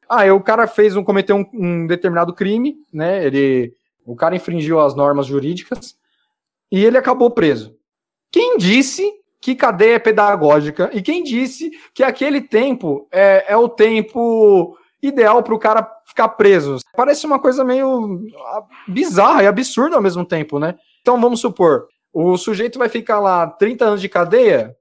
Ah, 0.07 0.34
o 0.34 0.41
cara 0.41 0.67
fez 0.67 0.95
um, 0.95 1.03
cometeu 1.03 1.36
um, 1.36 1.45
um 1.53 1.88
determinado 1.88 2.34
crime, 2.34 2.75
né? 2.93 3.25
Ele, 3.25 3.73
o 4.05 4.15
cara 4.15 4.36
infringiu 4.36 4.79
as 4.79 4.95
normas 4.95 5.25
jurídicas 5.25 5.95
e 6.71 6.84
ele 6.84 6.97
acabou 6.97 7.29
preso. 7.29 7.75
Quem 8.31 8.57
disse 8.57 9.20
que 9.41 9.56
cadeia 9.56 9.99
pedagógica 9.99 10.89
e 10.93 11.01
quem 11.01 11.23
disse 11.23 11.71
que 11.93 12.04
aquele 12.04 12.41
tempo 12.41 13.08
é, 13.12 13.51
é 13.51 13.58
o 13.58 13.67
tempo 13.67 14.77
ideal 15.01 15.41
para 15.41 15.56
o 15.56 15.60
cara 15.60 15.89
ficar 16.06 16.30
preso. 16.30 16.77
Parece 16.95 17.25
uma 17.25 17.39
coisa 17.39 17.63
meio 17.63 18.21
bizarra 18.88 19.43
e 19.43 19.47
absurda 19.47 19.95
ao 19.95 20.01
mesmo 20.01 20.23
tempo, 20.23 20.60
né? 20.60 20.75
Então 21.01 21.19
vamos 21.19 21.39
supor, 21.39 21.88
o 22.13 22.38
sujeito 22.38 22.77
vai 22.77 22.88
ficar 22.88 23.19
lá 23.19 23.47
30 23.47 23.86
anos 23.86 24.01
de 24.01 24.08
cadeia, 24.08 24.77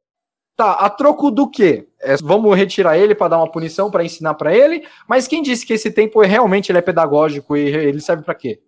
tá, 0.55 0.73
a 0.73 0.91
troco 0.91 1.31
do 1.31 1.49
quê? 1.49 1.89
É, 1.99 2.17
vamos 2.17 2.55
retirar 2.55 2.99
ele 2.99 3.15
para 3.15 3.29
dar 3.29 3.39
uma 3.39 3.51
punição 3.51 3.91
para 3.91 4.05
ensinar 4.05 4.35
para 4.35 4.55
ele, 4.55 4.87
mas 5.09 5.27
quem 5.27 5.43
disse 5.43 5.65
que 5.65 5.73
esse 5.73 5.91
tempo 5.91 6.23
é, 6.23 6.27
realmente 6.27 6.71
ele 6.71 6.79
é 6.79 6.83
pedagógico 6.83 7.57
e 7.57 7.61
ele 7.61 8.01
serve 8.01 8.23
para 8.23 8.35
quê? 8.35 8.61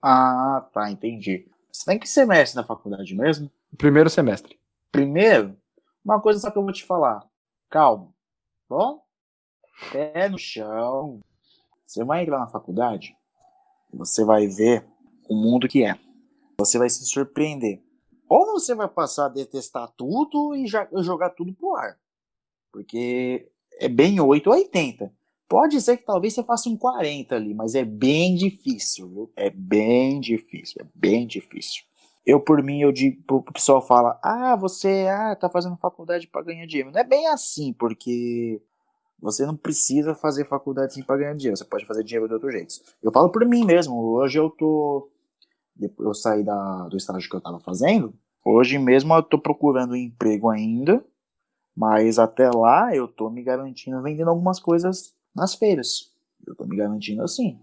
Ah, 0.00 0.64
tá, 0.72 0.90
entendi. 0.90 1.46
Você 1.72 1.86
tem 1.86 1.98
que 1.98 2.08
semestre 2.08 2.60
na 2.60 2.66
faculdade 2.66 3.14
mesmo? 3.16 3.50
Primeiro 3.76 4.10
semestre. 4.10 4.61
Primeiro, 4.92 5.56
uma 6.04 6.20
coisa 6.20 6.38
só 6.38 6.50
que 6.50 6.58
eu 6.58 6.62
vou 6.62 6.72
te 6.72 6.84
falar. 6.84 7.26
Calma. 7.70 8.14
Bom? 8.68 9.02
Pé 9.90 10.28
no 10.28 10.38
chão. 10.38 11.20
Você 11.86 12.04
vai 12.04 12.22
entrar 12.22 12.38
na 12.38 12.48
faculdade, 12.48 13.16
você 13.92 14.24
vai 14.24 14.46
ver 14.46 14.86
o 15.28 15.34
mundo 15.34 15.66
que 15.68 15.82
é. 15.84 15.98
Você 16.58 16.78
vai 16.78 16.88
se 16.88 17.04
surpreender. 17.04 17.82
Ou 18.28 18.46
você 18.46 18.74
vai 18.74 18.88
passar 18.88 19.26
a 19.26 19.30
detestar 19.30 19.90
tudo 19.96 20.54
e 20.54 20.66
jogar 20.66 21.30
tudo 21.30 21.52
pro 21.52 21.74
ar. 21.74 21.98
Porque 22.72 23.50
é 23.78 23.88
bem 23.88 24.20
8 24.20 24.46
ou 24.46 24.56
80. 24.56 25.12
Pode 25.48 25.80
ser 25.82 25.98
que 25.98 26.04
talvez 26.04 26.32
você 26.32 26.42
faça 26.42 26.70
um 26.70 26.76
40 26.78 27.36
ali, 27.36 27.52
mas 27.52 27.74
é 27.74 27.84
bem 27.84 28.34
difícil, 28.34 29.08
viu? 29.08 29.32
É 29.36 29.50
bem 29.50 30.18
difícil, 30.18 30.80
é 30.80 30.86
bem 30.94 31.26
difícil. 31.26 31.84
Eu, 32.24 32.40
por 32.40 32.62
mim, 32.62 32.80
eu 32.80 32.92
digo, 32.92 33.20
o 33.28 33.42
pessoal 33.42 33.84
fala, 33.84 34.18
ah, 34.22 34.54
você 34.54 35.06
ah, 35.08 35.34
tá 35.34 35.48
fazendo 35.48 35.76
faculdade 35.76 36.28
para 36.28 36.42
ganhar 36.42 36.66
dinheiro. 36.66 36.92
Não 36.92 37.00
é 37.00 37.04
bem 37.04 37.26
assim, 37.26 37.72
porque 37.72 38.62
você 39.22 39.46
não 39.46 39.56
precisa 39.56 40.14
fazer 40.16 40.44
faculdade 40.44 41.00
para 41.04 41.16
ganhar 41.16 41.34
dinheiro. 41.34 41.56
Você 41.56 41.64
pode 41.64 41.86
fazer 41.86 42.02
dinheiro 42.02 42.26
de 42.26 42.34
outro 42.34 42.50
jeito. 42.50 42.74
Eu 43.00 43.12
falo 43.12 43.30
por 43.30 43.46
mim 43.46 43.64
mesmo. 43.64 43.96
Hoje 43.96 44.38
eu 44.38 44.50
tô. 44.50 45.08
Depois 45.76 46.06
eu 46.08 46.14
saí 46.14 46.42
da, 46.42 46.88
do 46.88 46.96
estágio 46.96 47.30
que 47.30 47.36
eu 47.36 47.40
tava 47.40 47.60
fazendo. 47.60 48.12
Hoje 48.44 48.78
mesmo 48.78 49.14
eu 49.14 49.22
tô 49.22 49.38
procurando 49.38 49.92
um 49.92 49.96
emprego 49.96 50.48
ainda. 50.50 51.04
Mas 51.74 52.18
até 52.18 52.50
lá 52.50 52.94
eu 52.94 53.06
tô 53.06 53.30
me 53.30 53.42
garantindo 53.42 54.02
vendendo 54.02 54.28
algumas 54.28 54.58
coisas 54.58 55.14
nas 55.34 55.54
feiras. 55.54 56.12
Eu 56.44 56.56
tô 56.56 56.66
me 56.66 56.76
garantindo 56.76 57.22
assim. 57.22 57.58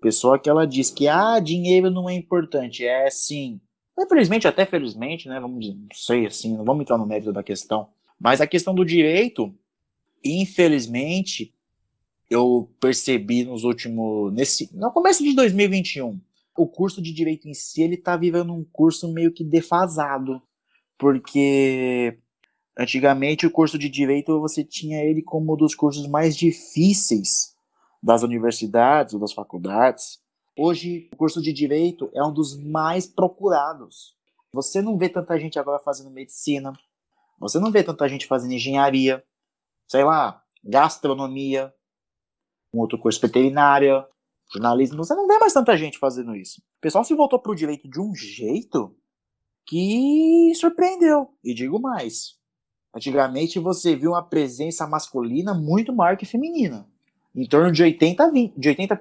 Pessoa 0.00 0.38
que 0.38 0.50
ela 0.50 0.66
diz 0.66 0.90
que 0.90 1.06
ah, 1.06 1.38
dinheiro 1.38 1.88
não 1.88 2.10
é 2.10 2.14
importante. 2.14 2.84
É 2.84 3.08
sim. 3.10 3.60
Infelizmente, 4.00 4.48
até 4.48 4.64
felizmente, 4.64 5.28
né? 5.28 5.38
Vamos 5.38 5.60
dizer, 5.60 5.74
não 5.74 5.88
sei 5.92 6.26
assim, 6.26 6.56
não 6.56 6.64
vamos 6.64 6.82
entrar 6.82 6.98
no 6.98 7.06
mérito 7.06 7.32
da 7.32 7.42
questão. 7.42 7.88
Mas 8.18 8.40
a 8.40 8.46
questão 8.46 8.74
do 8.74 8.84
direito, 8.84 9.54
infelizmente, 10.24 11.54
eu 12.28 12.70
percebi 12.80 13.44
nos 13.44 13.64
últimos. 13.64 14.32
Nesse, 14.32 14.74
no 14.74 14.90
começo 14.90 15.22
de 15.22 15.34
2021, 15.34 16.20
o 16.56 16.66
curso 16.66 17.02
de 17.02 17.12
direito 17.12 17.48
em 17.48 17.54
si 17.54 17.82
ele 17.82 17.96
tá 17.96 18.16
vivendo 18.16 18.52
um 18.52 18.64
curso 18.64 19.12
meio 19.12 19.32
que 19.32 19.44
defasado. 19.44 20.40
Porque 20.96 22.18
Antigamente, 22.78 23.46
o 23.46 23.50
curso 23.50 23.78
de 23.78 23.88
direito 23.88 24.40
você 24.40 24.64
tinha 24.64 25.02
ele 25.04 25.22
como 25.22 25.52
um 25.52 25.56
dos 25.56 25.74
cursos 25.74 26.06
mais 26.06 26.36
difíceis 26.36 27.54
das 28.02 28.22
universidades 28.22 29.12
ou 29.12 29.20
das 29.20 29.32
faculdades. 29.32 30.19
Hoje, 30.56 31.08
o 31.12 31.16
curso 31.16 31.40
de 31.40 31.52
direito 31.52 32.10
é 32.14 32.22
um 32.22 32.32
dos 32.32 32.56
mais 32.56 33.06
procurados. 33.06 34.14
Você 34.52 34.82
não 34.82 34.98
vê 34.98 35.08
tanta 35.08 35.38
gente 35.38 35.58
agora 35.58 35.78
fazendo 35.78 36.10
medicina, 36.10 36.72
você 37.38 37.58
não 37.58 37.70
vê 37.70 37.82
tanta 37.82 38.08
gente 38.08 38.26
fazendo 38.26 38.52
engenharia, 38.52 39.24
sei 39.88 40.04
lá, 40.04 40.42
gastronomia, 40.62 41.72
um 42.72 42.80
outro 42.80 42.98
curso 42.98 43.20
veterinária, 43.20 44.06
jornalismo. 44.52 44.98
Você 44.98 45.14
não 45.14 45.26
vê 45.26 45.38
mais 45.38 45.52
tanta 45.52 45.76
gente 45.76 45.98
fazendo 45.98 46.34
isso. 46.34 46.60
O 46.60 46.80
pessoal 46.80 47.04
se 47.04 47.14
voltou 47.14 47.38
para 47.38 47.52
o 47.52 47.56
direito 47.56 47.88
de 47.88 48.00
um 48.00 48.14
jeito 48.14 48.94
que 49.66 50.52
surpreendeu. 50.56 51.34
E 51.42 51.54
digo 51.54 51.80
mais: 51.80 52.38
Antigamente 52.94 53.58
você 53.58 53.94
viu 53.94 54.10
uma 54.10 54.22
presença 54.22 54.86
masculina 54.86 55.54
muito 55.54 55.92
maior 55.92 56.16
que 56.16 56.26
feminina. 56.26 56.86
Em 57.34 57.46
torno 57.46 57.70
de 57.70 57.84
80%, 57.84 58.32
20, 58.32 58.54
de 58.56 58.68
80 58.68 58.98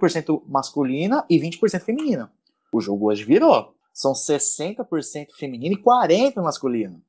masculina 0.48 1.26
e 1.30 1.39
20% 1.39 1.82
feminina. 1.82 2.32
O 2.72 2.80
jogo 2.80 3.10
hoje 3.10 3.24
virou. 3.24 3.74
São 3.92 4.13
60% 4.13 5.32
feminino 5.36 5.76
e 5.76 5.84
40% 5.84 6.42
masculino. 6.42 7.02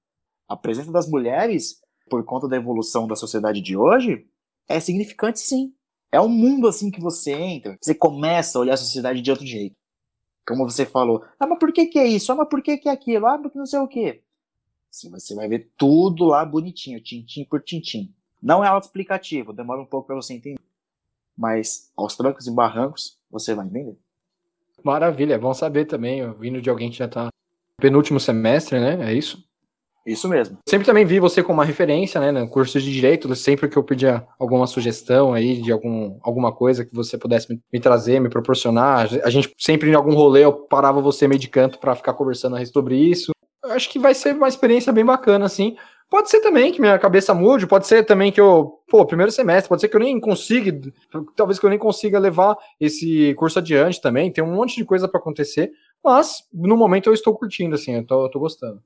A 0.49 0.57
presença 0.57 0.91
das 0.91 1.09
mulheres, 1.09 1.81
por 2.09 2.25
conta 2.25 2.49
da 2.49 2.57
evolução 2.57 3.07
da 3.07 3.15
sociedade 3.15 3.61
de 3.61 3.77
hoje, 3.77 4.27
é 4.69 4.81
significante 4.81 5.41
sim. 5.41 5.73
É 6.11 6.21
um 6.21 6.29
mundo 6.29 6.67
assim 6.67 6.91
que 6.91 7.01
você 7.01 7.33
entra, 7.33 7.79
você 7.81 7.95
começa 7.95 8.59
a 8.59 8.61
olhar 8.63 8.75
a 8.75 8.79
sociedade 8.79 9.23
de 9.23 9.31
outro 9.31 9.47
jeito. 9.47 9.77
Como 10.47 10.69
você 10.69 10.85
falou, 10.85 11.23
ah, 11.39 11.47
mas 11.47 11.59
por 11.59 11.73
que, 11.73 11.87
que 11.87 11.99
é 11.99 12.07
isso? 12.07 12.33
Ah, 12.33 12.35
mas 12.35 12.49
por 12.49 12.61
que, 12.63 12.79
que 12.79 12.89
é 12.89 12.93
aquilo? 12.93 13.27
Ah, 13.27 13.39
porque 13.39 13.59
não 13.59 13.67
sei 13.67 13.79
o 13.79 13.87
quê. 13.87 14.23
Você 14.91 15.35
vai 15.37 15.47
ver 15.47 15.71
tudo 15.77 16.25
lá 16.25 16.45
bonitinho, 16.45 17.01
tintim 17.01 17.45
por 17.45 17.63
tintim. 17.63 18.13
Não 18.43 18.65
é 18.65 18.69
auto-explicativo, 18.69 19.53
demora 19.53 19.81
um 19.81 19.87
pouco 19.87 20.09
para 20.09 20.17
você 20.17 20.35
entender. 20.35 20.59
Mas 21.41 21.91
aos 21.97 22.15
trancos 22.15 22.47
e 22.47 22.51
barrancos, 22.51 23.17
você 23.31 23.55
vai 23.55 23.65
entender. 23.65 23.97
Maravilha, 24.85 25.35
é 25.35 25.39
bom 25.39 25.55
saber 25.55 25.87
também, 25.87 26.31
vindo 26.35 26.61
de 26.61 26.69
alguém 26.69 26.91
que 26.91 26.99
já 26.99 27.07
está 27.07 27.25
no 27.25 27.31
penúltimo 27.81 28.21
semestre, 28.21 28.79
né? 28.79 29.11
É 29.11 29.15
isso? 29.15 29.43
Isso 30.07 30.29
mesmo. 30.29 30.59
Sempre 30.69 30.87
também 30.87 31.07
vi 31.07 31.19
você 31.19 31.43
como 31.43 31.59
uma 31.59 31.65
referência, 31.65 32.21
né, 32.21 32.31
no 32.31 32.49
curso 32.49 32.79
de 32.79 32.93
direito, 32.93 33.35
sempre 33.35 33.69
que 33.69 33.77
eu 33.77 33.83
pedia 33.83 34.27
alguma 34.39 34.67
sugestão 34.67 35.33
aí 35.33 35.61
de 35.61 35.73
algum, 35.73 36.19
alguma 36.23 36.53
coisa 36.53 36.85
que 36.85 36.95
você 36.95 37.17
pudesse 37.17 37.51
me, 37.51 37.61
me 37.73 37.81
trazer, 37.81 38.21
me 38.21 38.29
proporcionar, 38.29 39.09
a 39.23 39.31
gente 39.31 39.55
sempre 39.59 39.91
em 39.91 39.95
algum 39.95 40.15
rolê 40.15 40.45
eu 40.45 40.53
parava 40.53 41.01
você 41.01 41.29
meio 41.29 41.39
de 41.41 41.49
canto 41.49 41.79
para 41.79 41.95
ficar 41.95 42.15
conversando 42.15 42.57
sobre 42.67 42.97
isso 42.97 43.31
acho 43.71 43.89
que 43.89 43.99
vai 43.99 44.15
ser 44.15 44.35
uma 44.35 44.49
experiência 44.49 44.93
bem 44.93 45.05
bacana, 45.05 45.45
assim. 45.45 45.77
Pode 46.11 46.29
ser 46.29 46.41
também 46.41 46.73
que 46.73 46.81
minha 46.81 46.99
cabeça 46.99 47.33
mude, 47.33 47.69
pode 47.69 47.87
ser 47.87 48.05
também 48.05 48.33
que 48.33 48.41
eu, 48.41 48.81
pô, 48.89 49.07
primeiro 49.07 49.31
semestre, 49.31 49.69
pode 49.69 49.81
ser 49.81 49.89
que 49.89 49.95
eu 49.95 50.01
nem 50.01 50.19
consiga, 50.19 50.93
talvez 51.37 51.57
que 51.57 51.65
eu 51.65 51.71
nem 51.71 51.79
consiga 51.79 52.19
levar 52.19 52.57
esse 52.81 53.33
curso 53.35 53.61
adiante 53.61 54.01
também, 54.01 54.33
tem 54.33 54.43
um 54.43 54.53
monte 54.53 54.75
de 54.75 54.85
coisa 54.85 55.07
para 55.07 55.21
acontecer, 55.21 55.71
mas 56.03 56.45
no 56.53 56.77
momento 56.77 57.09
eu 57.09 57.15
estou 57.15 57.33
curtindo, 57.33 57.77
assim, 57.77 57.95
eu 57.95 58.05
tô, 58.05 58.25
eu 58.25 58.29
tô 58.29 58.41
gostando. 58.41 58.83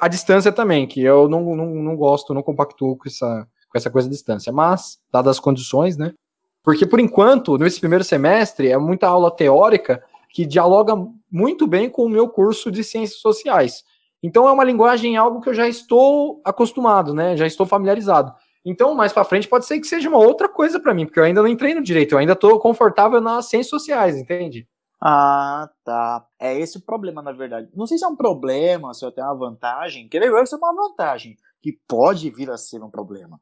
A 0.00 0.06
distância 0.06 0.52
também, 0.52 0.86
que 0.86 1.02
eu 1.02 1.28
não, 1.28 1.56
não, 1.56 1.66
não 1.66 1.96
gosto, 1.96 2.32
não 2.32 2.44
compactuo 2.44 2.96
com 2.96 3.08
essa, 3.08 3.48
com 3.68 3.76
essa 3.76 3.90
coisa 3.90 4.08
de 4.08 4.14
distância, 4.14 4.52
mas, 4.52 5.00
dadas 5.12 5.38
as 5.38 5.40
condições, 5.40 5.96
né, 5.96 6.14
porque 6.62 6.86
por 6.86 7.00
enquanto, 7.00 7.58
nesse 7.58 7.80
primeiro 7.80 8.04
semestre, 8.04 8.68
é 8.68 8.78
muita 8.78 9.08
aula 9.08 9.34
teórica 9.34 10.00
que 10.30 10.46
dialoga 10.46 10.94
muito 11.28 11.66
bem 11.66 11.90
com 11.90 12.04
o 12.04 12.08
meu 12.08 12.28
curso 12.28 12.70
de 12.70 12.84
ciências 12.84 13.18
sociais. 13.20 13.82
Então 14.22 14.48
é 14.48 14.52
uma 14.52 14.64
linguagem, 14.64 15.16
algo 15.16 15.40
que 15.40 15.48
eu 15.48 15.54
já 15.54 15.68
estou 15.68 16.40
acostumado, 16.44 17.12
né? 17.12 17.36
Já 17.36 17.46
estou 17.46 17.66
familiarizado. 17.66 18.32
Então, 18.64 18.94
mais 18.94 19.12
para 19.12 19.24
frente 19.24 19.48
pode 19.48 19.66
ser 19.66 19.80
que 19.80 19.86
seja 19.86 20.08
uma 20.08 20.18
outra 20.18 20.48
coisa 20.48 20.78
para 20.78 20.94
mim, 20.94 21.04
porque 21.04 21.18
eu 21.18 21.24
ainda 21.24 21.42
não 21.42 21.48
entrei 21.48 21.74
no 21.74 21.82
direito, 21.82 22.12
eu 22.12 22.18
ainda 22.18 22.34
estou 22.34 22.60
confortável 22.60 23.20
nas 23.20 23.46
ciências 23.46 23.70
sociais, 23.70 24.16
entende? 24.16 24.68
Ah, 25.00 25.68
tá. 25.82 26.24
É 26.38 26.56
esse 26.56 26.78
o 26.78 26.80
problema, 26.80 27.20
na 27.20 27.32
verdade. 27.32 27.68
Não 27.74 27.86
sei 27.88 27.98
se 27.98 28.04
é 28.04 28.08
um 28.08 28.14
problema, 28.14 28.94
se 28.94 29.04
eu 29.04 29.10
tenho 29.10 29.26
uma 29.26 29.34
vantagem. 29.34 30.08
Quer 30.08 30.20
ver? 30.20 30.42
Isso 30.44 30.54
é 30.54 30.58
uma 30.58 30.72
vantagem, 30.72 31.36
que 31.60 31.72
pode 31.88 32.30
vir 32.30 32.48
a 32.50 32.56
ser 32.56 32.84
um 32.84 32.90
problema. 32.90 33.40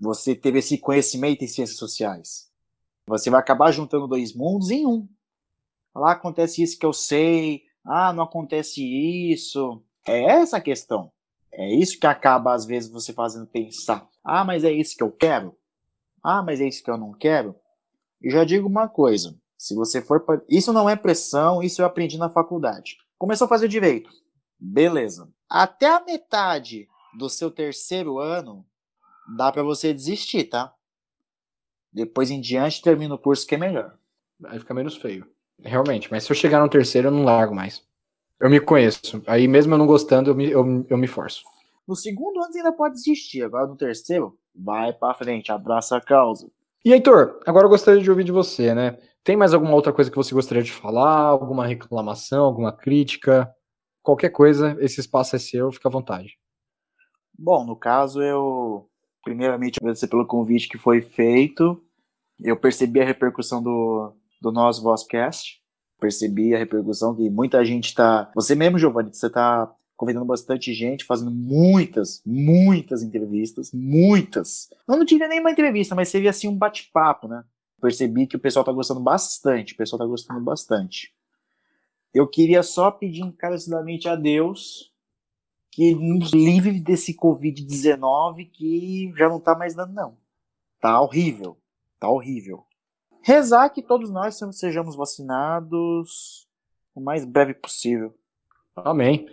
Você 0.00 0.32
teve 0.36 0.60
esse 0.60 0.78
conhecimento 0.78 1.42
em 1.42 1.48
ciências 1.48 1.78
sociais. 1.78 2.48
Você 3.08 3.30
vai 3.30 3.40
acabar 3.40 3.72
juntando 3.72 4.06
dois 4.06 4.32
mundos 4.32 4.70
em 4.70 4.86
um. 4.86 5.08
Lá 5.92 6.12
acontece 6.12 6.62
isso 6.62 6.78
que 6.78 6.86
eu 6.86 6.92
sei. 6.92 7.62
Ah, 7.84 8.12
não 8.12 8.22
acontece 8.22 8.84
isso. 8.84 9.82
É 10.06 10.22
essa 10.22 10.58
a 10.58 10.60
questão. 10.60 11.10
É 11.52 11.74
isso 11.74 11.98
que 11.98 12.06
acaba, 12.06 12.54
às 12.54 12.64
vezes, 12.64 12.90
você 12.90 13.12
fazendo 13.12 13.46
pensar: 13.46 14.08
ah, 14.22 14.44
mas 14.44 14.64
é 14.64 14.72
isso 14.72 14.96
que 14.96 15.02
eu 15.02 15.10
quero? 15.10 15.56
Ah, 16.22 16.42
mas 16.42 16.60
é 16.60 16.68
isso 16.68 16.82
que 16.82 16.90
eu 16.90 16.96
não 16.96 17.12
quero? 17.12 17.54
E 18.22 18.30
já 18.30 18.44
digo 18.44 18.68
uma 18.68 18.88
coisa: 18.88 19.36
se 19.56 19.74
você 19.74 20.02
for. 20.02 20.20
Pra... 20.20 20.40
Isso 20.48 20.72
não 20.72 20.88
é 20.88 20.96
pressão, 20.96 21.62
isso 21.62 21.80
eu 21.80 21.86
aprendi 21.86 22.18
na 22.18 22.28
faculdade. 22.28 22.98
Começou 23.18 23.46
a 23.46 23.48
fazer 23.48 23.68
direito. 23.68 24.10
Beleza. 24.58 25.28
Até 25.48 25.88
a 25.88 26.00
metade 26.00 26.88
do 27.16 27.28
seu 27.28 27.50
terceiro 27.50 28.18
ano, 28.18 28.66
dá 29.36 29.50
para 29.50 29.62
você 29.62 29.92
desistir, 29.92 30.44
tá? 30.44 30.74
Depois 31.92 32.30
em 32.30 32.40
diante, 32.40 32.82
termina 32.82 33.14
o 33.14 33.18
curso 33.18 33.46
que 33.46 33.54
é 33.54 33.58
melhor. 33.58 33.96
Vai 34.38 34.58
ficar 34.58 34.74
menos 34.74 34.96
feio. 34.96 35.26
Realmente, 35.58 36.10
mas 36.10 36.24
se 36.24 36.30
eu 36.30 36.36
chegar 36.36 36.60
no 36.60 36.68
terceiro, 36.68 37.08
eu 37.08 37.12
não 37.12 37.24
largo 37.24 37.54
mais. 37.54 37.82
Eu 38.40 38.50
me 38.50 38.60
conheço. 38.60 39.22
Aí, 39.26 39.48
mesmo 39.48 39.74
eu 39.74 39.78
não 39.78 39.86
gostando, 39.86 40.30
eu 40.30 40.34
me, 40.34 40.50
eu, 40.50 40.86
eu 40.88 40.98
me 40.98 41.06
forço. 41.06 41.42
No 41.88 41.96
segundo 41.96 42.42
ano 42.42 42.52
você 42.52 42.58
ainda 42.58 42.72
pode 42.72 42.94
desistir. 42.94 43.42
Agora 43.42 43.66
no 43.66 43.76
terceiro, 43.76 44.38
vai 44.54 44.92
pra 44.92 45.14
frente, 45.14 45.50
abraça 45.50 45.96
a 45.96 46.00
causa. 46.00 46.50
E 46.84 46.92
Heitor, 46.92 47.40
agora 47.46 47.64
eu 47.64 47.70
gostaria 47.70 48.00
de 48.00 48.10
ouvir 48.10 48.24
de 48.24 48.32
você, 48.32 48.74
né? 48.74 48.98
Tem 49.24 49.36
mais 49.36 49.54
alguma 49.54 49.74
outra 49.74 49.92
coisa 49.92 50.10
que 50.10 50.16
você 50.16 50.34
gostaria 50.34 50.62
de 50.62 50.72
falar? 50.72 51.20
Alguma 51.20 51.66
reclamação, 51.66 52.44
alguma 52.44 52.72
crítica? 52.72 53.50
Qualquer 54.02 54.30
coisa, 54.30 54.76
esse 54.80 55.00
espaço 55.00 55.34
é 55.34 55.38
seu, 55.38 55.72
fica 55.72 55.88
à 55.88 55.92
vontade. 55.92 56.38
Bom, 57.36 57.64
no 57.64 57.74
caso, 57.74 58.22
eu 58.22 58.88
primeiramente 59.24 59.78
agradecer 59.80 60.06
pelo 60.06 60.26
convite 60.26 60.68
que 60.68 60.78
foi 60.78 61.00
feito. 61.00 61.82
Eu 62.38 62.56
percebi 62.56 63.00
a 63.00 63.04
repercussão 63.04 63.62
do, 63.62 64.12
do 64.40 64.52
nosso 64.52 64.82
Vozcast 64.82 65.60
percebi 65.98 66.54
a 66.54 66.58
repercussão 66.58 67.14
que 67.14 67.28
muita 67.30 67.64
gente 67.64 67.86
está. 67.86 68.30
Você 68.34 68.54
mesmo, 68.54 68.78
Giovanni, 68.78 69.12
você 69.12 69.26
está 69.26 69.72
convidando 69.96 70.26
bastante 70.26 70.74
gente, 70.74 71.04
fazendo 71.04 71.30
muitas, 71.30 72.22
muitas 72.24 73.02
entrevistas, 73.02 73.72
muitas. 73.72 74.68
Eu 74.86 74.96
não 74.96 75.06
tive 75.06 75.26
nenhuma 75.26 75.50
entrevista, 75.50 75.94
mas 75.94 76.08
seria 76.08 76.30
assim 76.30 76.48
um 76.48 76.56
bate-papo, 76.56 77.26
né? 77.26 77.42
Percebi 77.80 78.26
que 78.26 78.36
o 78.36 78.40
pessoal 78.40 78.62
está 78.62 78.72
gostando 78.72 79.00
bastante, 79.00 79.72
o 79.72 79.76
pessoal 79.76 79.98
está 79.98 80.06
gostando 80.06 80.40
bastante. 80.40 81.14
Eu 82.12 82.26
queria 82.26 82.62
só 82.62 82.90
pedir 82.90 83.22
encarecidamente 83.22 84.08
a 84.08 84.16
Deus 84.16 84.92
que 85.70 85.94
nos 85.94 86.32
livre 86.32 86.80
desse 86.80 87.14
Covid-19 87.14 88.50
que 88.50 89.12
já 89.16 89.28
não 89.28 89.38
tá 89.38 89.54
mais 89.54 89.74
dando, 89.74 89.92
não. 89.92 90.16
Tá 90.80 91.00
horrível. 91.00 91.58
Tá 91.98 92.08
horrível. 92.08 92.65
Rezar 93.26 93.70
que 93.70 93.82
todos 93.82 94.08
nós 94.08 94.38
sejamos 94.52 94.94
vacinados 94.94 96.46
o 96.94 97.00
mais 97.00 97.24
breve 97.24 97.54
possível. 97.54 98.14
Amém. 98.76 99.26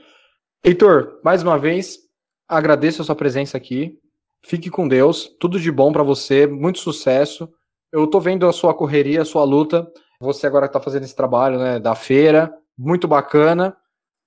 Heitor, 0.64 1.20
mais 1.24 1.44
uma 1.44 1.60
vez, 1.60 2.00
agradeço 2.48 3.04
a 3.04 3.06
sua 3.06 3.14
presença 3.14 3.56
aqui. 3.56 4.00
Fique 4.42 4.72
com 4.72 4.88
Deus. 4.88 5.28
Tudo 5.40 5.60
de 5.60 5.72
bom 5.72 5.94
para 5.94 6.02
você. 6.02 6.48
Muito 6.48 6.80
sucesso. 6.80 7.48
Eu 7.92 8.08
tô 8.08 8.20
vendo 8.20 8.48
a 8.48 8.52
sua 8.52 8.74
correria, 8.74 9.22
a 9.22 9.26
sua 9.26 9.44
luta. 9.44 9.88
Você 10.20 10.48
agora 10.48 10.68
tá 10.68 10.80
fazendo 10.80 11.04
esse 11.04 11.16
trabalho, 11.16 11.60
né, 11.60 11.80
da 11.80 11.94
feira. 11.94 12.52
Muito 12.76 13.08
bacana. 13.08 13.78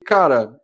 Cara, 0.05 0.61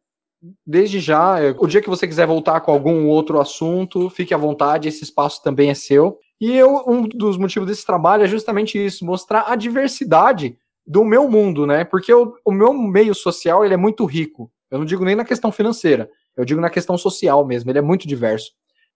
desde 0.64 1.00
já, 1.00 1.38
o 1.58 1.66
dia 1.66 1.82
que 1.82 1.90
você 1.90 2.06
quiser 2.06 2.28
voltar 2.28 2.60
com 2.60 2.70
algum 2.70 3.08
outro 3.08 3.40
assunto, 3.40 4.08
fique 4.10 4.32
à 4.32 4.38
vontade, 4.38 4.86
esse 4.86 5.02
espaço 5.02 5.42
também 5.42 5.70
é 5.70 5.74
seu. 5.74 6.20
E 6.42 6.56
eu, 6.56 6.82
um 6.88 7.06
dos 7.06 7.38
motivos 7.38 7.68
desse 7.68 7.86
trabalho 7.86 8.24
é 8.24 8.26
justamente 8.26 8.76
isso, 8.76 9.06
mostrar 9.06 9.44
a 9.46 9.54
diversidade 9.54 10.58
do 10.84 11.04
meu 11.04 11.30
mundo, 11.30 11.64
né? 11.68 11.84
Porque 11.84 12.12
o, 12.12 12.34
o 12.44 12.50
meu 12.50 12.74
meio 12.74 13.14
social, 13.14 13.64
ele 13.64 13.74
é 13.74 13.76
muito 13.76 14.04
rico. 14.04 14.50
Eu 14.68 14.80
não 14.80 14.84
digo 14.84 15.04
nem 15.04 15.14
na 15.14 15.24
questão 15.24 15.52
financeira, 15.52 16.10
eu 16.36 16.44
digo 16.44 16.60
na 16.60 16.68
questão 16.68 16.98
social 16.98 17.46
mesmo, 17.46 17.70
ele 17.70 17.78
é 17.78 17.80
muito 17.80 18.08
diverso. 18.08 18.50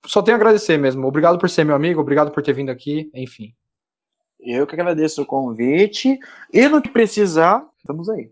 Só 0.07 0.23
tenho 0.23 0.37
a 0.37 0.41
agradecer 0.41 0.77
mesmo. 0.77 1.07
Obrigado 1.07 1.39
por 1.39 1.49
ser 1.49 1.63
meu 1.63 1.77
amigo, 1.77 2.01
obrigado 2.01 2.33
por 2.33 2.43
ter 2.43 2.53
vindo 2.53 2.71
aqui, 2.71 3.09
enfim. 3.15 3.55
Eu 4.41 4.67
que 4.67 4.75
agradeço 4.75 5.23
o 5.23 5.27
convite. 5.27 6.19
E 6.53 6.69
no 6.69 6.83
que 6.83 6.89
precisar, 6.89 7.65
estamos 7.79 8.09
aí. 8.09 8.29